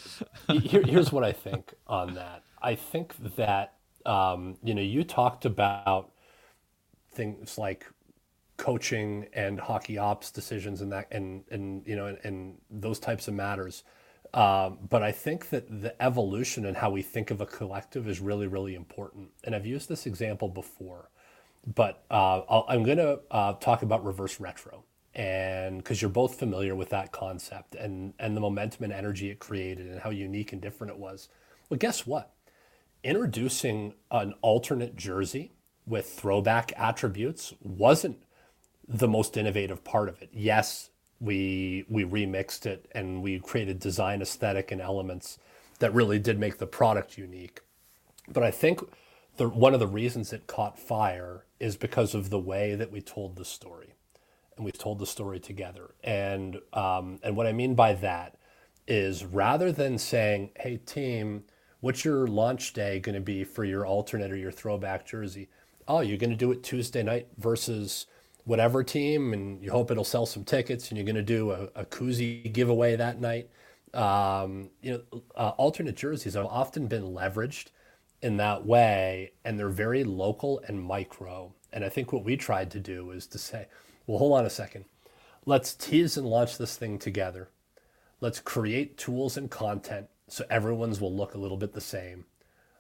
[0.50, 2.44] here, here's what I think on that.
[2.62, 3.74] I think that,
[4.06, 6.12] um, you know, you talked about
[7.14, 7.86] things like
[8.58, 13.28] coaching and hockey ops decisions and that and and you know and, and those types
[13.28, 13.84] of matters.
[14.36, 18.20] Um, but I think that the evolution and how we think of a collective is
[18.20, 19.30] really really important.
[19.46, 21.10] And I've used this example before,
[21.66, 24.84] but uh, i am going to uh, talk about reverse retro
[25.16, 29.40] and because you're both familiar with that concept and and the momentum and energy it
[29.40, 31.30] created and how unique and different it was.
[31.70, 32.34] Well, guess what?
[33.04, 35.54] Introducing an alternate jersey
[35.88, 38.18] with throwback attributes wasn't
[38.88, 40.30] the most innovative part of it.
[40.34, 40.90] Yes,
[41.26, 45.40] we we remixed it and we created design aesthetic and elements
[45.80, 47.62] that really did make the product unique.
[48.28, 48.82] But I think
[49.38, 53.02] the one of the reasons it caught fire is because of the way that we
[53.02, 53.96] told the story,
[54.56, 55.96] and we told the story together.
[56.04, 58.38] And um, and what I mean by that
[58.88, 61.44] is rather than saying, "Hey team,
[61.82, 65.50] what's your launch day going to be for your alternate or your throwback jersey?"
[65.88, 68.08] Oh, you're going to do it Tuesday night versus
[68.46, 71.64] whatever team, and you hope it'll sell some tickets, and you're going to do a,
[71.76, 73.50] a koozie giveaway that night.
[73.94, 77.68] Um, you know, uh, alternate jerseys have often been leveraged
[78.22, 81.54] in that way, and they're very local and micro.
[81.74, 83.68] And I think what we tried to do is to say,
[84.08, 84.86] well, hold on a second.
[85.46, 87.50] Let's tease and launch this thing together.
[88.22, 92.26] Let's create tools and content so everyone's will look a little bit the same.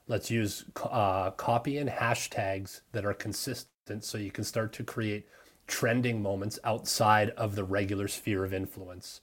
[0.07, 5.27] Let's use uh, copy and hashtags that are consistent so you can start to create
[5.67, 9.21] trending moments outside of the regular sphere of influence.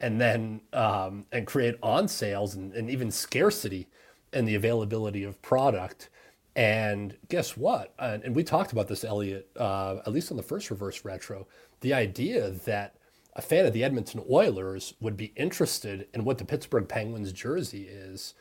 [0.00, 3.88] And then um, and create on sales and, and even scarcity
[4.32, 6.10] and the availability of product.
[6.54, 7.94] And guess what?
[7.98, 11.46] And, and we talked about this elliotte uh, at least on the first reverse retro.
[11.80, 12.94] The idea that
[13.34, 17.82] a fan of the edmonton oilers would be interested in what the pittsburgh penguins jersey
[17.82, 18.34] is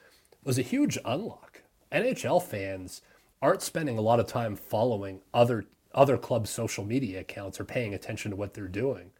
[0.43, 1.61] was a huge unlock.
[1.91, 3.01] Nhl fans
[3.41, 5.65] aren't spending a lot of time following other
[5.95, 9.11] other clubs' social media accounts are paying attention to what they're doing.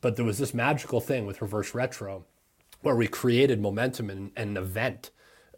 [0.00, 2.24] But there was this magical thing with Reverse Retro
[2.82, 5.10] where we created momentum and an event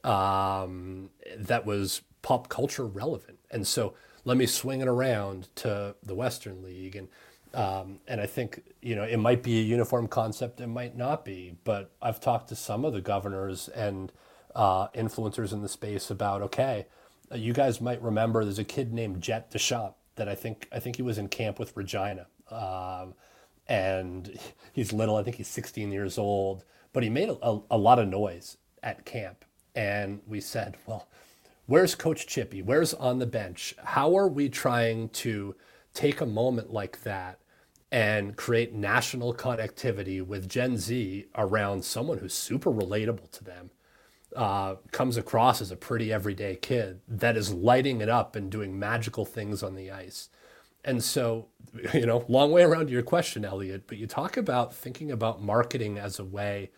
[0.03, 3.39] um, that was pop culture relevant.
[3.51, 3.95] And so
[4.25, 6.97] let me swing it around to the Western League.
[6.97, 7.09] And,
[7.55, 11.25] um, and I think, you know, it might be a uniform concept, it might not
[11.25, 11.55] be.
[11.63, 14.11] But I've talked to some of the governors and
[14.57, 16.87] uh, influencers in the space about, okay,
[17.33, 20.95] you guys might remember there's a kid named Jet Deschamps that I think I think
[20.95, 23.15] he was in camp with Regina, um,
[23.67, 24.39] and
[24.73, 25.17] he's little.
[25.17, 28.57] I think he's 16 years old, but he made a, a, a lot of noise
[28.85, 29.45] at camp.
[29.75, 31.09] And we said, well,
[31.67, 32.63] where's Coach Chippy?
[32.63, 33.75] Where's on the bench?
[33.83, 35.57] How are we trying to
[35.93, 37.41] take a moment like that
[37.91, 43.71] and create national connectivity with Gen Z around someone who's super relatable to them?
[44.35, 48.79] Uh, comes across as a pretty everyday kid that is lighting it up and doing
[48.79, 50.31] magical things on the ice.
[50.85, 51.49] And so,
[51.95, 55.43] you know, long way around to your question, Elliotte, but you talk about thinking about
[55.43, 56.71] marketing as a way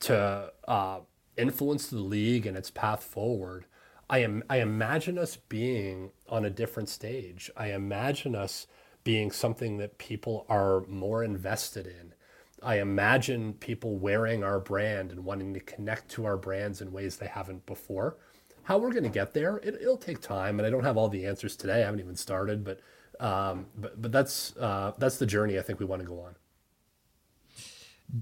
[0.00, 1.00] to uh,
[1.36, 3.64] influence the league and its path forward.
[4.10, 7.50] I am I imagine us being on a different stage.
[7.56, 8.66] I imagine us
[9.04, 12.14] being something that people are more invested in
[12.62, 17.16] I imagine people wearing our brand and wanting to connect to our brands in ways
[17.16, 18.16] they haven't before.
[18.64, 21.08] How we're going to get there, it, will take time, and I don't have all
[21.08, 21.82] the answers today.
[21.82, 22.80] I haven't even started, but
[23.18, 26.36] um, but but that's uh, that's the journey I think we want to go on.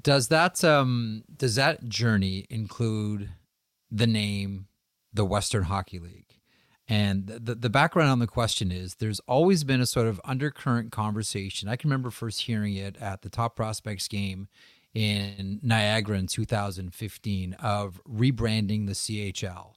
[0.03, 3.31] Does that um, does that journey include
[3.91, 4.67] the name,
[5.13, 6.30] the Western Hockey League.
[6.91, 10.91] And the, the background on the question is there's always been a sort of undercurrent
[10.91, 11.69] conversation.
[11.69, 14.49] I can remember first hearing it at the Top Prospects game
[14.93, 19.75] in Niagara in 2015 of rebranding the CHL.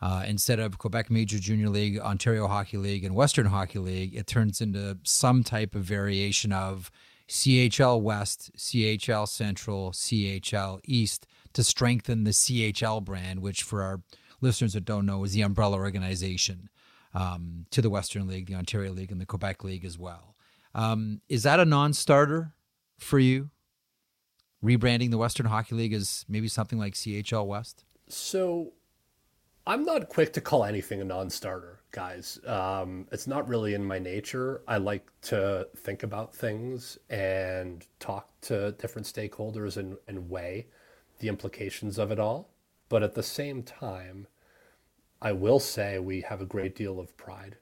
[0.00, 4.26] Uh, instead of Quebec Major Junior League, Ontario Hockey League, and Western Hockey League, it
[4.26, 6.90] turns into some type of variation of
[7.28, 14.00] CHL West, CHL Central, CHL East to strengthen the CHL brand, which for our
[14.40, 16.68] listeners that don't know is the umbrella organization
[17.14, 20.34] um, to the Western League, the Ontario League, and the Quebec League as well.
[20.74, 22.54] Um, is that a non starter
[22.98, 23.50] for you?
[24.62, 27.84] Rebranding the Western Hockey League as maybe something like CHL West?
[28.08, 28.72] So
[29.66, 32.38] I'm not quick to call anything a non-starter, guys.
[32.46, 34.62] Um, it's not really in my nature.
[34.68, 40.68] I like to think about things and talk to different stakeholders and, and weigh
[41.18, 42.50] the implications of it all.
[42.88, 44.26] But at the same time,
[45.20, 47.56] I will say we have a great deal of pride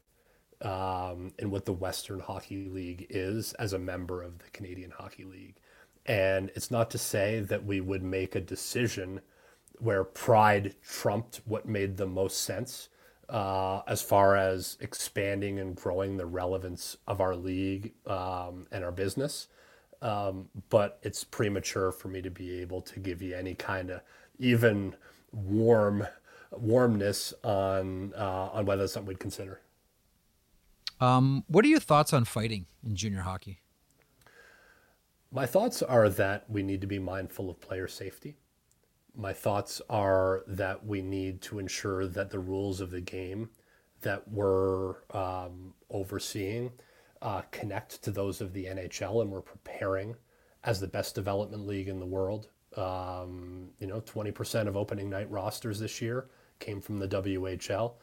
[0.61, 5.25] um, in what the Western Hockey League is as a member of the Canadian Hockey
[5.25, 5.57] League.
[6.07, 9.21] And it's not to say that we would make a decision–
[9.79, 12.89] where pride trumped what made the most sense
[13.29, 18.93] uh, as far as expanding and growing the relevance of our league um, and our
[18.93, 19.49] business.
[20.03, 24.03] Um, but it's premature for me to be able to give you any kind of
[24.39, 24.95] even
[25.35, 26.07] warm
[26.53, 29.61] warmness on uh, on whether it's something we'd consider.
[31.01, 33.61] Um, what are your thoughts on fighting in junior hockey?
[35.33, 38.37] My thoughts are that we need to be mindful of player safety
[39.17, 43.51] my thoughts are that we need to ensure that the rules of the game
[44.01, 46.73] that we're um, overseeing
[47.23, 50.17] uh, connect to those of the NHL, and we're preparing
[50.63, 52.49] as the best development league in the world.
[52.77, 56.27] Um, you know, 20% of opening night rosters this year
[56.59, 57.95] came from the WHL.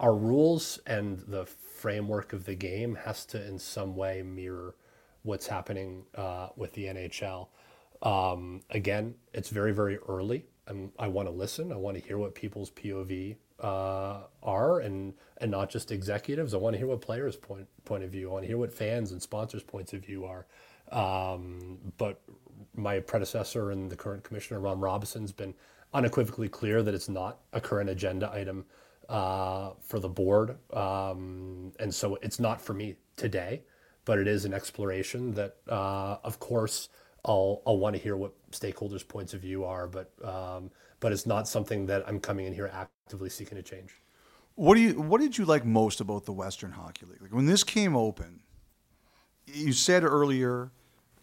[0.00, 4.74] Our rules and the framework of the game has to, in some way, mirror
[5.22, 7.48] what's happening uh, with the NHL.
[8.02, 10.46] Um, again, it's very, very early.
[10.66, 11.72] I'm, i want to listen.
[11.72, 16.54] I want to hear what people's POV uh, are, and and not just executives.
[16.54, 18.30] I want to hear what players' point point of view.
[18.30, 20.46] I want to hear what fans and sponsors' points of view are.
[20.90, 22.20] Um, but
[22.74, 25.54] my predecessor and the current commissioner, Ron Robison's been
[25.92, 28.64] unequivocally clear that it's not a current agenda item
[29.08, 33.62] uh, for the board, um, and so it's not for me today.
[34.06, 36.90] But it is an exploration that, uh, of course
[37.24, 40.70] I'll I'll want to hear what stakeholders' points of view are, but um,
[41.00, 43.94] but it's not something that I'm coming in here actively seeking to change.
[44.56, 47.22] What do you What did you like most about the Western Hockey League?
[47.22, 48.40] Like when this came open,
[49.46, 50.70] you said earlier,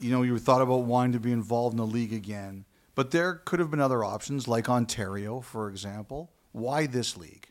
[0.02, 2.66] you know, you thought about wanting to be involved in the league again,
[2.96, 6.32] but there could have been other options, like Ontario, for example.
[6.52, 7.48] Why this league?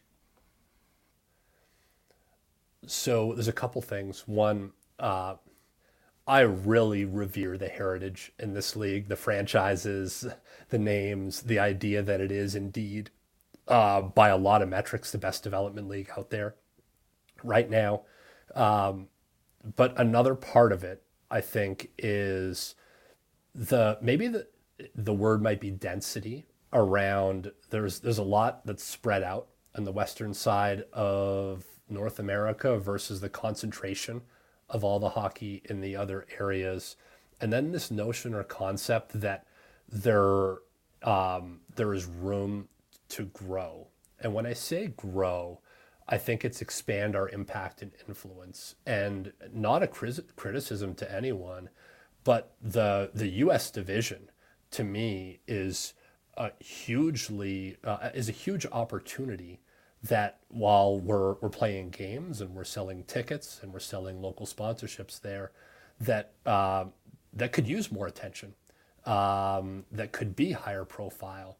[2.87, 4.27] So there's a couple things.
[4.27, 5.37] One, uh,
[6.27, 10.27] I really revere the heritage in this league, the franchises,
[10.69, 13.11] the names, the idea that it is indeed,
[13.69, 16.57] uh, by a lot of metrics, the best development league out there
[17.43, 18.03] right now.
[18.55, 19.09] Um,
[19.77, 22.75] but another part of it, I think, is
[23.55, 24.47] the maybe the
[24.95, 27.53] the word might be density around.
[27.71, 33.21] There's there's a lot that's spread out on the western side of North America versus
[33.21, 34.23] the concentration
[34.69, 36.97] of all the hockey in the other areas.
[37.41, 39.47] And then this notion or concept that
[39.89, 40.59] there
[41.03, 42.69] um, there is room
[43.11, 43.89] to grow.
[44.21, 45.61] And when I say grow,
[46.11, 51.71] I think it's expand our impact and influence, and not a criticism to anyone,
[52.25, 53.71] but the the U.S.
[53.71, 54.31] division
[54.73, 55.95] to me is
[56.37, 59.61] a hugely uh, is a huge opportunity
[60.03, 65.21] that while we're we're playing games and we're selling tickets and we're selling local sponsorships
[65.21, 65.53] there,
[66.01, 66.87] that uh,
[67.33, 68.55] that could use more attention,
[69.07, 71.59] um, that could be higher profile.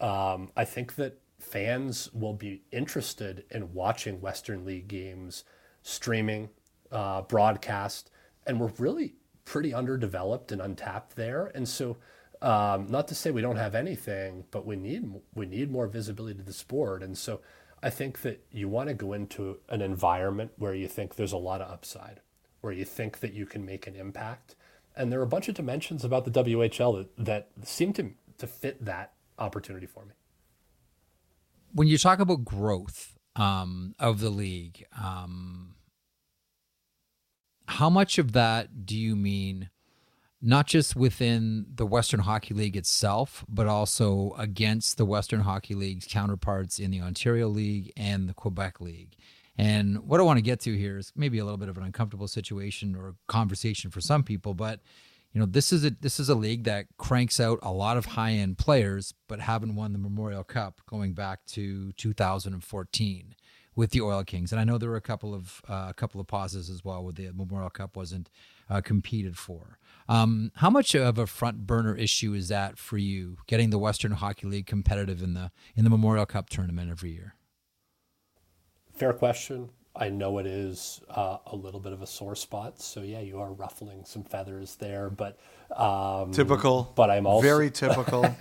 [0.00, 1.18] Um, I think that
[1.50, 5.44] fans will be interested in watching Western League games,
[5.82, 6.50] streaming,
[6.92, 8.10] uh, broadcast,
[8.46, 9.14] and we're really
[9.44, 11.96] pretty underdeveloped and untapped there, and so.
[12.42, 16.36] Um, not to say we don't have anything, but we need we need more visibility
[16.36, 17.40] to the sport, and so
[17.82, 21.38] I think that you want to go into an environment where you think there's a
[21.38, 22.20] lot of upside,
[22.60, 24.56] where you think that you can make an impact.
[24.96, 28.46] And there are a bunch of dimensions about the WHL that, that seem to, to
[28.46, 30.12] fit that opportunity for me.
[31.76, 35.74] When you talk about growth um, of the league, um,
[37.68, 39.68] how much of that do you mean
[40.40, 46.06] not just within the Western Hockey League itself, but also against the Western Hockey League's
[46.08, 49.14] counterparts in the Ontario League and the Quebec League.
[49.58, 51.84] And what I want to get to here is maybe a little bit of an
[51.84, 54.80] uncomfortable situation or conversation for some people, but
[55.36, 58.06] you know this is a this is a league that cranks out a lot of
[58.06, 63.34] high end players, but haven't won the Memorial Cup going back to 2014
[63.74, 64.50] with the Oil Kings.
[64.50, 67.04] And I know there were a couple of uh, a couple of pauses as well,
[67.04, 68.30] where the Memorial Cup wasn't
[68.70, 69.78] uh, competed for.
[70.08, 74.12] Um, how much of a front burner issue is that for you, getting the Western
[74.12, 77.34] Hockey League competitive in the in the Memorial Cup tournament every year?
[78.94, 79.68] Fair question.
[79.98, 82.80] I know it is uh, a little bit of a sore spot.
[82.80, 85.38] So yeah, you are ruffling some feathers there, but
[85.74, 86.92] um, typical.
[86.94, 88.24] But I'm also very typical.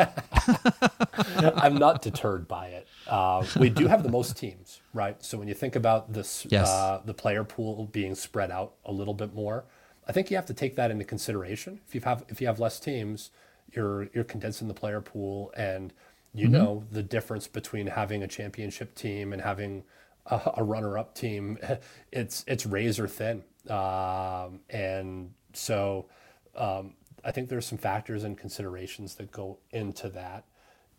[1.55, 2.87] I'm not deterred by it.
[3.07, 5.23] Uh, we do have the most teams, right?
[5.23, 6.69] So when you think about this, yes.
[6.69, 9.65] uh, the player pool being spread out a little bit more,
[10.07, 11.79] I think you have to take that into consideration.
[11.87, 13.31] If you have if you have less teams,
[13.73, 15.93] you're you're condensing the player pool, and
[16.33, 16.53] you mm-hmm.
[16.53, 19.83] know the difference between having a championship team and having
[20.27, 21.57] a, a runner-up team,
[22.11, 26.07] it's it's razor thin, um, and so
[26.55, 26.93] um,
[27.23, 30.45] I think there's some factors and considerations that go into that.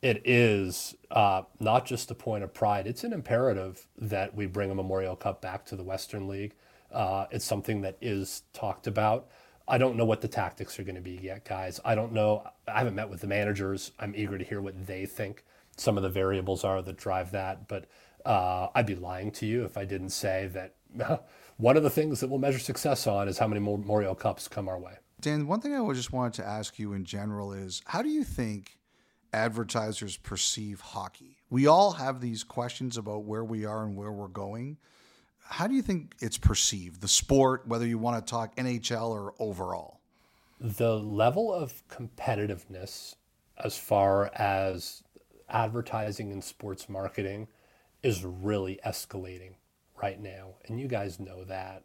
[0.03, 4.71] It is uh, not just a point of pride; it's an imperative that we bring
[4.71, 6.55] a Memorial Cup back to the Western League.
[6.93, 9.29] Uh, it's something that is talked about.
[9.69, 11.81] I don't know what the tactics are going to be yet, guys.
[11.85, 12.49] I don't know.
[12.69, 13.91] I haven't met with the managers.
[13.99, 15.43] I'm eager to hear what they think
[15.77, 17.85] some of the variables are that drive that, but
[18.27, 20.75] uh, I'd be lying to you if I didn't say that
[21.57, 24.69] one of the things that we'll measure success on is how many Memorial Cups come
[24.69, 24.95] our way.
[25.21, 28.25] Dan, one thing I just wanted to ask you in general is how do you
[28.25, 28.79] think
[29.33, 31.39] advertisers perceive hockey?
[31.49, 34.77] We all have these questions about where we are and where we're going.
[35.39, 39.35] How do you think it's perceived, the sport, whether you want to talk NHL or
[39.39, 40.01] overall?
[40.61, 43.15] The level of competitiveness
[43.63, 45.05] as far as
[45.49, 47.47] advertising and sports marketing
[48.07, 49.55] is really escalating
[50.01, 50.55] right now.
[50.67, 51.83] And you guys know that.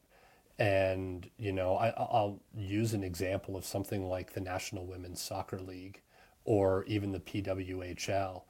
[0.59, 5.59] And, you know, I, I'll use an example of something like the National Women's Soccer
[5.59, 6.01] League
[6.45, 8.43] or even the PWHL.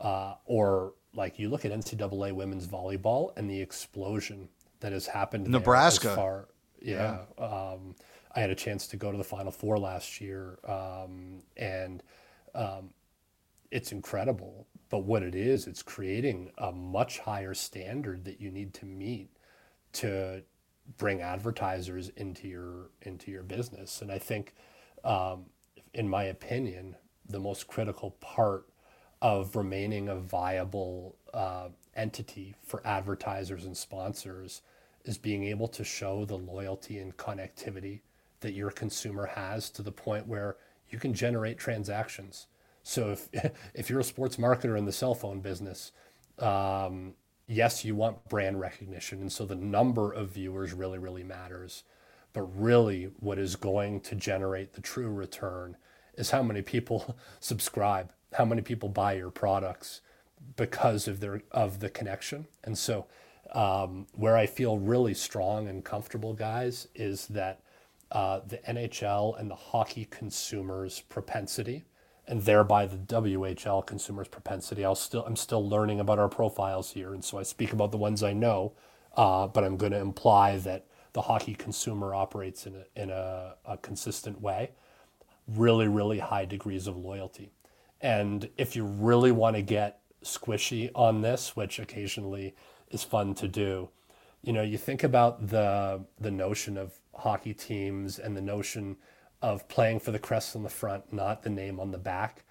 [0.00, 4.48] Uh, or like you look at NCAA women's volleyball and the explosion
[4.80, 5.48] that has happened.
[5.48, 6.14] Nebraska.
[6.14, 6.48] Far,
[6.80, 7.18] yeah.
[7.38, 7.44] yeah.
[7.44, 7.94] Um,
[8.34, 12.02] I had a chance to go to the Final Four last year, um, and
[12.54, 12.90] um,
[13.70, 14.66] it's incredible.
[14.90, 19.28] But what it is, it's creating a much higher standard that you need to meet
[19.94, 20.42] to
[20.96, 24.00] bring advertisers into your into your business.
[24.00, 24.54] And I think,
[25.04, 25.46] um,
[25.92, 26.96] in my opinion,
[27.28, 28.66] the most critical part
[29.20, 34.62] of remaining a viable uh, entity for advertisers and sponsors
[35.04, 38.00] is being able to show the loyalty and connectivity
[38.40, 40.56] that your consumer has to the point where
[40.88, 42.46] you can generate transactions
[42.88, 43.28] so if
[43.74, 45.92] if you're a sports marketer in the cell phone business,
[46.38, 47.12] um,
[47.46, 51.84] yes, you want brand recognition, and so the number of viewers really really matters.
[52.32, 55.76] But really, what is going to generate the true return
[56.14, 60.00] is how many people subscribe, how many people buy your products
[60.56, 62.46] because of their of the connection.
[62.64, 63.06] And so,
[63.52, 67.60] um, where I feel really strong and comfortable, guys, is that
[68.12, 71.84] uh, the NHL and the hockey consumers' propensity
[72.28, 74.84] and thereby the WHL consumer's propensity.
[74.84, 77.96] I'll still I'm still learning about our profiles here, and so I speak about the
[77.96, 78.74] ones I know,
[79.16, 83.54] uh, but I'm going to imply that the hockey consumer operates in a, in a,
[83.64, 84.72] a consistent way,
[85.48, 87.50] really really high degrees of loyalty,
[88.00, 92.54] and if you really want to get squishy on this, which occasionally
[92.90, 93.88] is fun to do,
[94.42, 98.98] you know, you think about the the notion of hockey teams and the notion
[99.40, 102.44] of playing for the crest on the front, not the name on the back.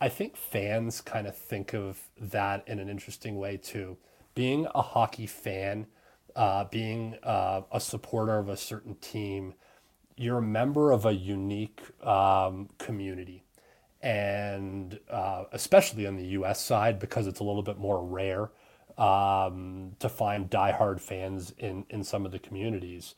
[0.00, 3.96] I think fans kind of think of that in an interesting way too.
[4.34, 5.86] Being a hockey fan,
[6.34, 9.54] uh, being uh, a supporter of a certain team,
[10.16, 13.44] you're a member of a unique um, community.
[14.02, 18.50] And uh, especially on the US side, because it's a little bit more rare
[18.98, 23.14] um, to find diehard fans in, in some of the communities.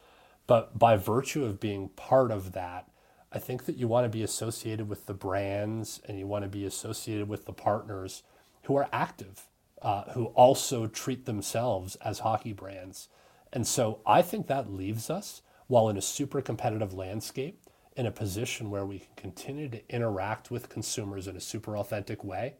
[0.47, 2.89] But by virtue of being part of that,
[3.35, 6.49] I think that you want to be associated with the brands and you want to
[6.49, 8.23] be associated with the partners
[8.63, 9.49] who are active,
[9.83, 13.09] uh, who also treat themselves as hockey brands.
[13.53, 17.61] And so I think that leaves us, while in a super competitive landscape,
[17.97, 22.23] in a position where we can continue to interact with consumers in a super authentic
[22.23, 22.55] way.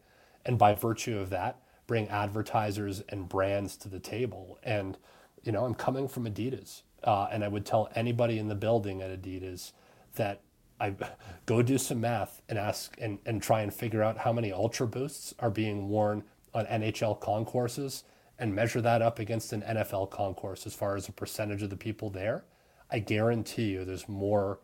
[0.45, 4.59] And by virtue of that, bring advertisers and brands to the table.
[4.61, 4.97] And,
[5.43, 6.81] you know, I'm coming from Adidas.
[7.03, 9.71] Uh, and I would tell anybody in the building at Adidas
[10.15, 10.41] that
[10.79, 10.95] I
[11.45, 14.87] go do some math and ask and, and try and figure out how many Ultra
[14.87, 16.23] Boosts are being worn
[16.53, 18.03] on NHL concourses
[18.39, 21.77] and measure that up against an NFL concourse as far as a percentage of the
[21.77, 22.43] people there.
[22.91, 24.59] I guarantee you there's more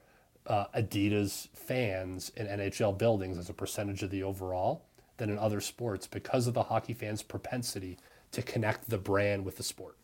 [0.48, 4.86] uh, Adidas fans in NHL buildings as a percentage of the overall
[5.18, 7.98] than in other sports because of the hockey fans' propensity
[8.32, 9.98] to connect the brand with the sport.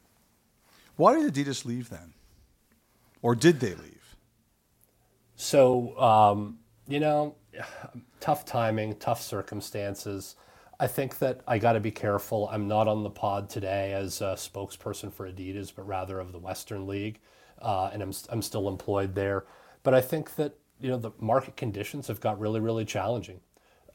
[0.95, 2.13] Why did Adidas leave then?
[3.21, 4.06] Or did they leave?
[5.38, 6.57] So, um,
[6.88, 7.35] you know,
[8.19, 10.35] tough timing, tough circumstances.
[10.80, 12.49] I think that I got to be careful.
[12.51, 16.39] I'm not on the pod today as a spokesperson for Adidas, but rather of the
[16.39, 17.19] Western League,
[17.61, 19.45] uh, and I'm I'm still employed there.
[19.81, 23.39] But I think that you know the market conditions have got really really challenging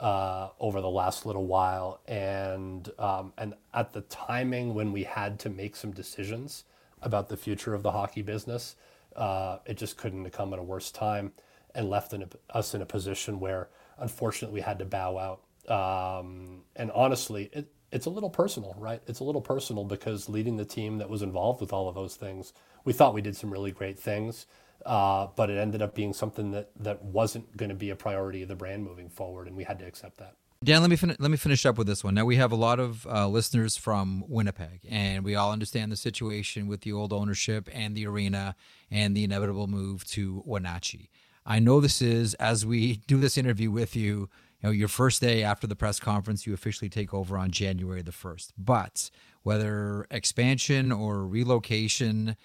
[0.01, 5.39] uh, over the last little while, and um, and at the timing when we had
[5.39, 6.65] to make some decisions
[7.01, 8.75] about the future of the hockey business,
[9.15, 11.33] uh, it just couldn't have come at a worse time,
[11.75, 12.27] and left in a,
[12.57, 15.41] us in a position where unfortunately we had to bow out.
[15.69, 19.01] Um, and honestly, it, it's a little personal, right?
[19.07, 22.15] It's a little personal because leading the team that was involved with all of those
[22.15, 22.53] things,
[22.85, 24.45] we thought we did some really great things.
[24.85, 28.41] Uh, but it ended up being something that, that wasn't going to be a priority
[28.41, 30.35] of the brand moving forward, and we had to accept that.
[30.63, 32.13] Dan, let me fin- let me finish up with this one.
[32.13, 35.97] Now we have a lot of uh, listeners from Winnipeg, and we all understand the
[35.97, 38.55] situation with the old ownership and the arena
[38.89, 41.09] and the inevitable move to Wenatchee.
[41.45, 44.29] I know this is as we do this interview with you, you
[44.63, 48.11] know, your first day after the press conference, you officially take over on January the
[48.11, 48.53] first.
[48.57, 49.09] But
[49.41, 52.37] whether expansion or relocation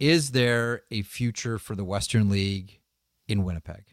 [0.00, 2.80] is there a future for the Western League
[3.28, 3.84] in Winnipeg?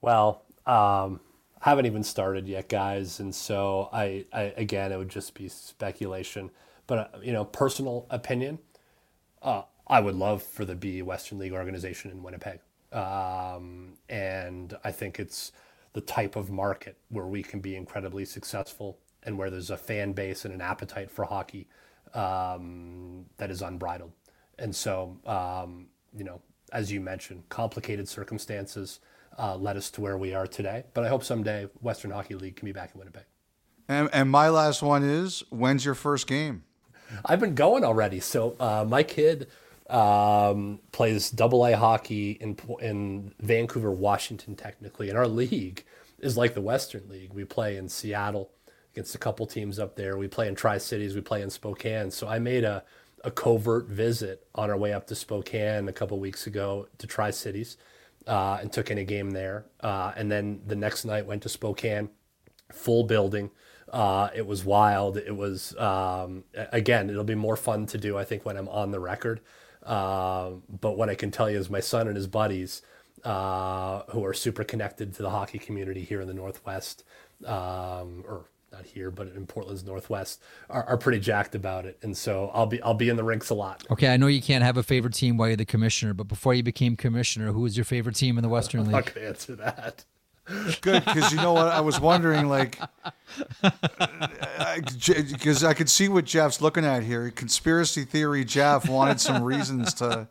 [0.00, 1.20] Well, um,
[1.60, 6.50] haven't even started yet, guys, and so I, I again, it would just be speculation.
[6.86, 8.58] But uh, you know, personal opinion,
[9.42, 12.60] uh, I would love for the be Western League organization in Winnipeg,
[12.92, 15.52] um, and I think it's
[15.92, 20.12] the type of market where we can be incredibly successful and where there's a fan
[20.12, 21.66] base and an appetite for hockey
[22.14, 24.12] um, that is unbridled.
[24.58, 26.40] And so, um, you know,
[26.72, 29.00] as you mentioned, complicated circumstances
[29.38, 30.84] uh, led us to where we are today.
[30.94, 33.24] But I hope someday Western Hockey League can be back in Winnipeg.
[33.88, 36.64] And, and my last one is when's your first game?
[37.24, 38.20] I've been going already.
[38.20, 39.48] So uh, my kid
[39.88, 45.08] um, plays double A hockey in, in Vancouver, Washington, technically.
[45.08, 45.84] And our league
[46.20, 47.32] is like the Western League.
[47.32, 48.50] We play in Seattle
[48.92, 50.16] against a couple teams up there.
[50.16, 51.16] We play in Tri Cities.
[51.16, 52.10] We play in Spokane.
[52.10, 52.84] So I made a
[53.24, 57.30] a covert visit on our way up to Spokane a couple weeks ago to Tri
[57.30, 57.76] Cities
[58.26, 59.66] uh, and took in a game there.
[59.80, 62.10] Uh, and then the next night went to Spokane,
[62.72, 63.50] full building.
[63.92, 65.16] Uh, it was wild.
[65.16, 68.92] It was, um, again, it'll be more fun to do, I think, when I'm on
[68.92, 69.40] the record.
[69.82, 72.82] Um, but what I can tell you is my son and his buddies,
[73.24, 77.02] uh, who are super connected to the hockey community here in the Northwest,
[77.44, 81.98] um, or not here, but in Portland's Northwest, are, are pretty jacked about it.
[82.02, 83.84] And so I'll be I'll be in the rinks a lot.
[83.90, 86.54] Okay, I know you can't have a favorite team while you're the commissioner, but before
[86.54, 89.12] you became commissioner, who was your favorite team in the Western League?
[89.16, 90.04] I'm answer that.
[90.80, 91.68] Good, because you know what?
[91.68, 92.76] I was wondering, like,
[93.62, 97.30] because I could see what Jeff's looking at here.
[97.30, 100.26] Conspiracy theory, Jeff wanted some reasons to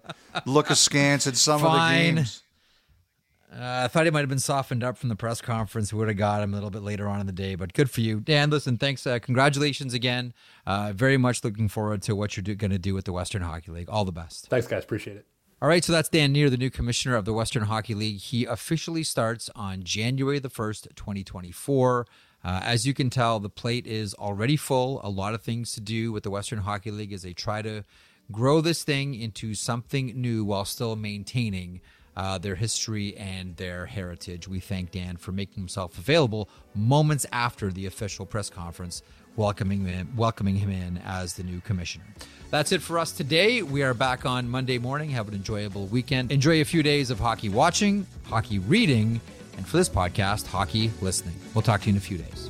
[0.45, 1.69] look askance at some Fine.
[1.69, 2.43] of the games.
[3.51, 5.91] Uh, I thought he might have been softened up from the press conference.
[5.91, 7.89] We would have got him a little bit later on in the day, but good
[7.89, 8.51] for you, Dan.
[8.51, 9.07] Listen, thanks.
[9.07, 10.33] Uh, congratulations again.
[10.67, 13.71] Uh, very much looking forward to what you're going to do with the Western Hockey
[13.71, 13.89] League.
[13.89, 14.47] All the best.
[14.47, 14.83] Thanks, guys.
[14.83, 15.25] Appreciate it.
[15.61, 18.19] All right, so that's Dan Near, the new commissioner of the Western Hockey League.
[18.19, 22.07] He officially starts on January the 1st, 2024.
[22.41, 25.01] Uh, as you can tell, the plate is already full.
[25.03, 27.83] A lot of things to do with the Western Hockey League as they try to
[28.31, 31.81] grow this thing into something new while still maintaining
[32.19, 34.45] uh, their history and their heritage.
[34.45, 39.01] We thank Dan for making himself available moments after the official press conference,
[39.37, 42.03] welcoming him, welcoming him in as the new commissioner.
[42.49, 43.61] That's it for us today.
[43.61, 45.11] We are back on Monday morning.
[45.11, 46.29] Have an enjoyable weekend.
[46.29, 49.21] Enjoy a few days of hockey watching, hockey reading,
[49.55, 51.35] and for this podcast, hockey listening.
[51.53, 52.49] We'll talk to you in a few days.